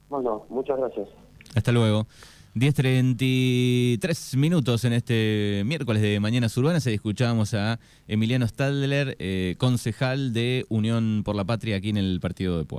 Bueno, 0.09 0.45
muchas 0.49 0.77
gracias. 0.77 1.09
Hasta 1.55 1.71
luego. 1.71 2.05
10.33 2.59 4.35
minutos 4.35 4.83
en 4.83 4.91
este 4.91 5.63
miércoles 5.65 6.01
de 6.01 6.19
Mañanas 6.19 6.57
Urbanas. 6.57 6.85
Escuchábamos 6.87 7.53
a 7.53 7.79
Emiliano 8.05 8.45
Stadler, 8.45 9.15
eh, 9.19 9.55
concejal 9.57 10.33
de 10.33 10.65
Unión 10.67 11.21
por 11.23 11.37
la 11.37 11.45
Patria 11.45 11.77
aquí 11.77 11.87
en 11.87 11.95
el 11.95 12.19
partido 12.19 12.57
de 12.57 12.65
Puan. 12.65 12.77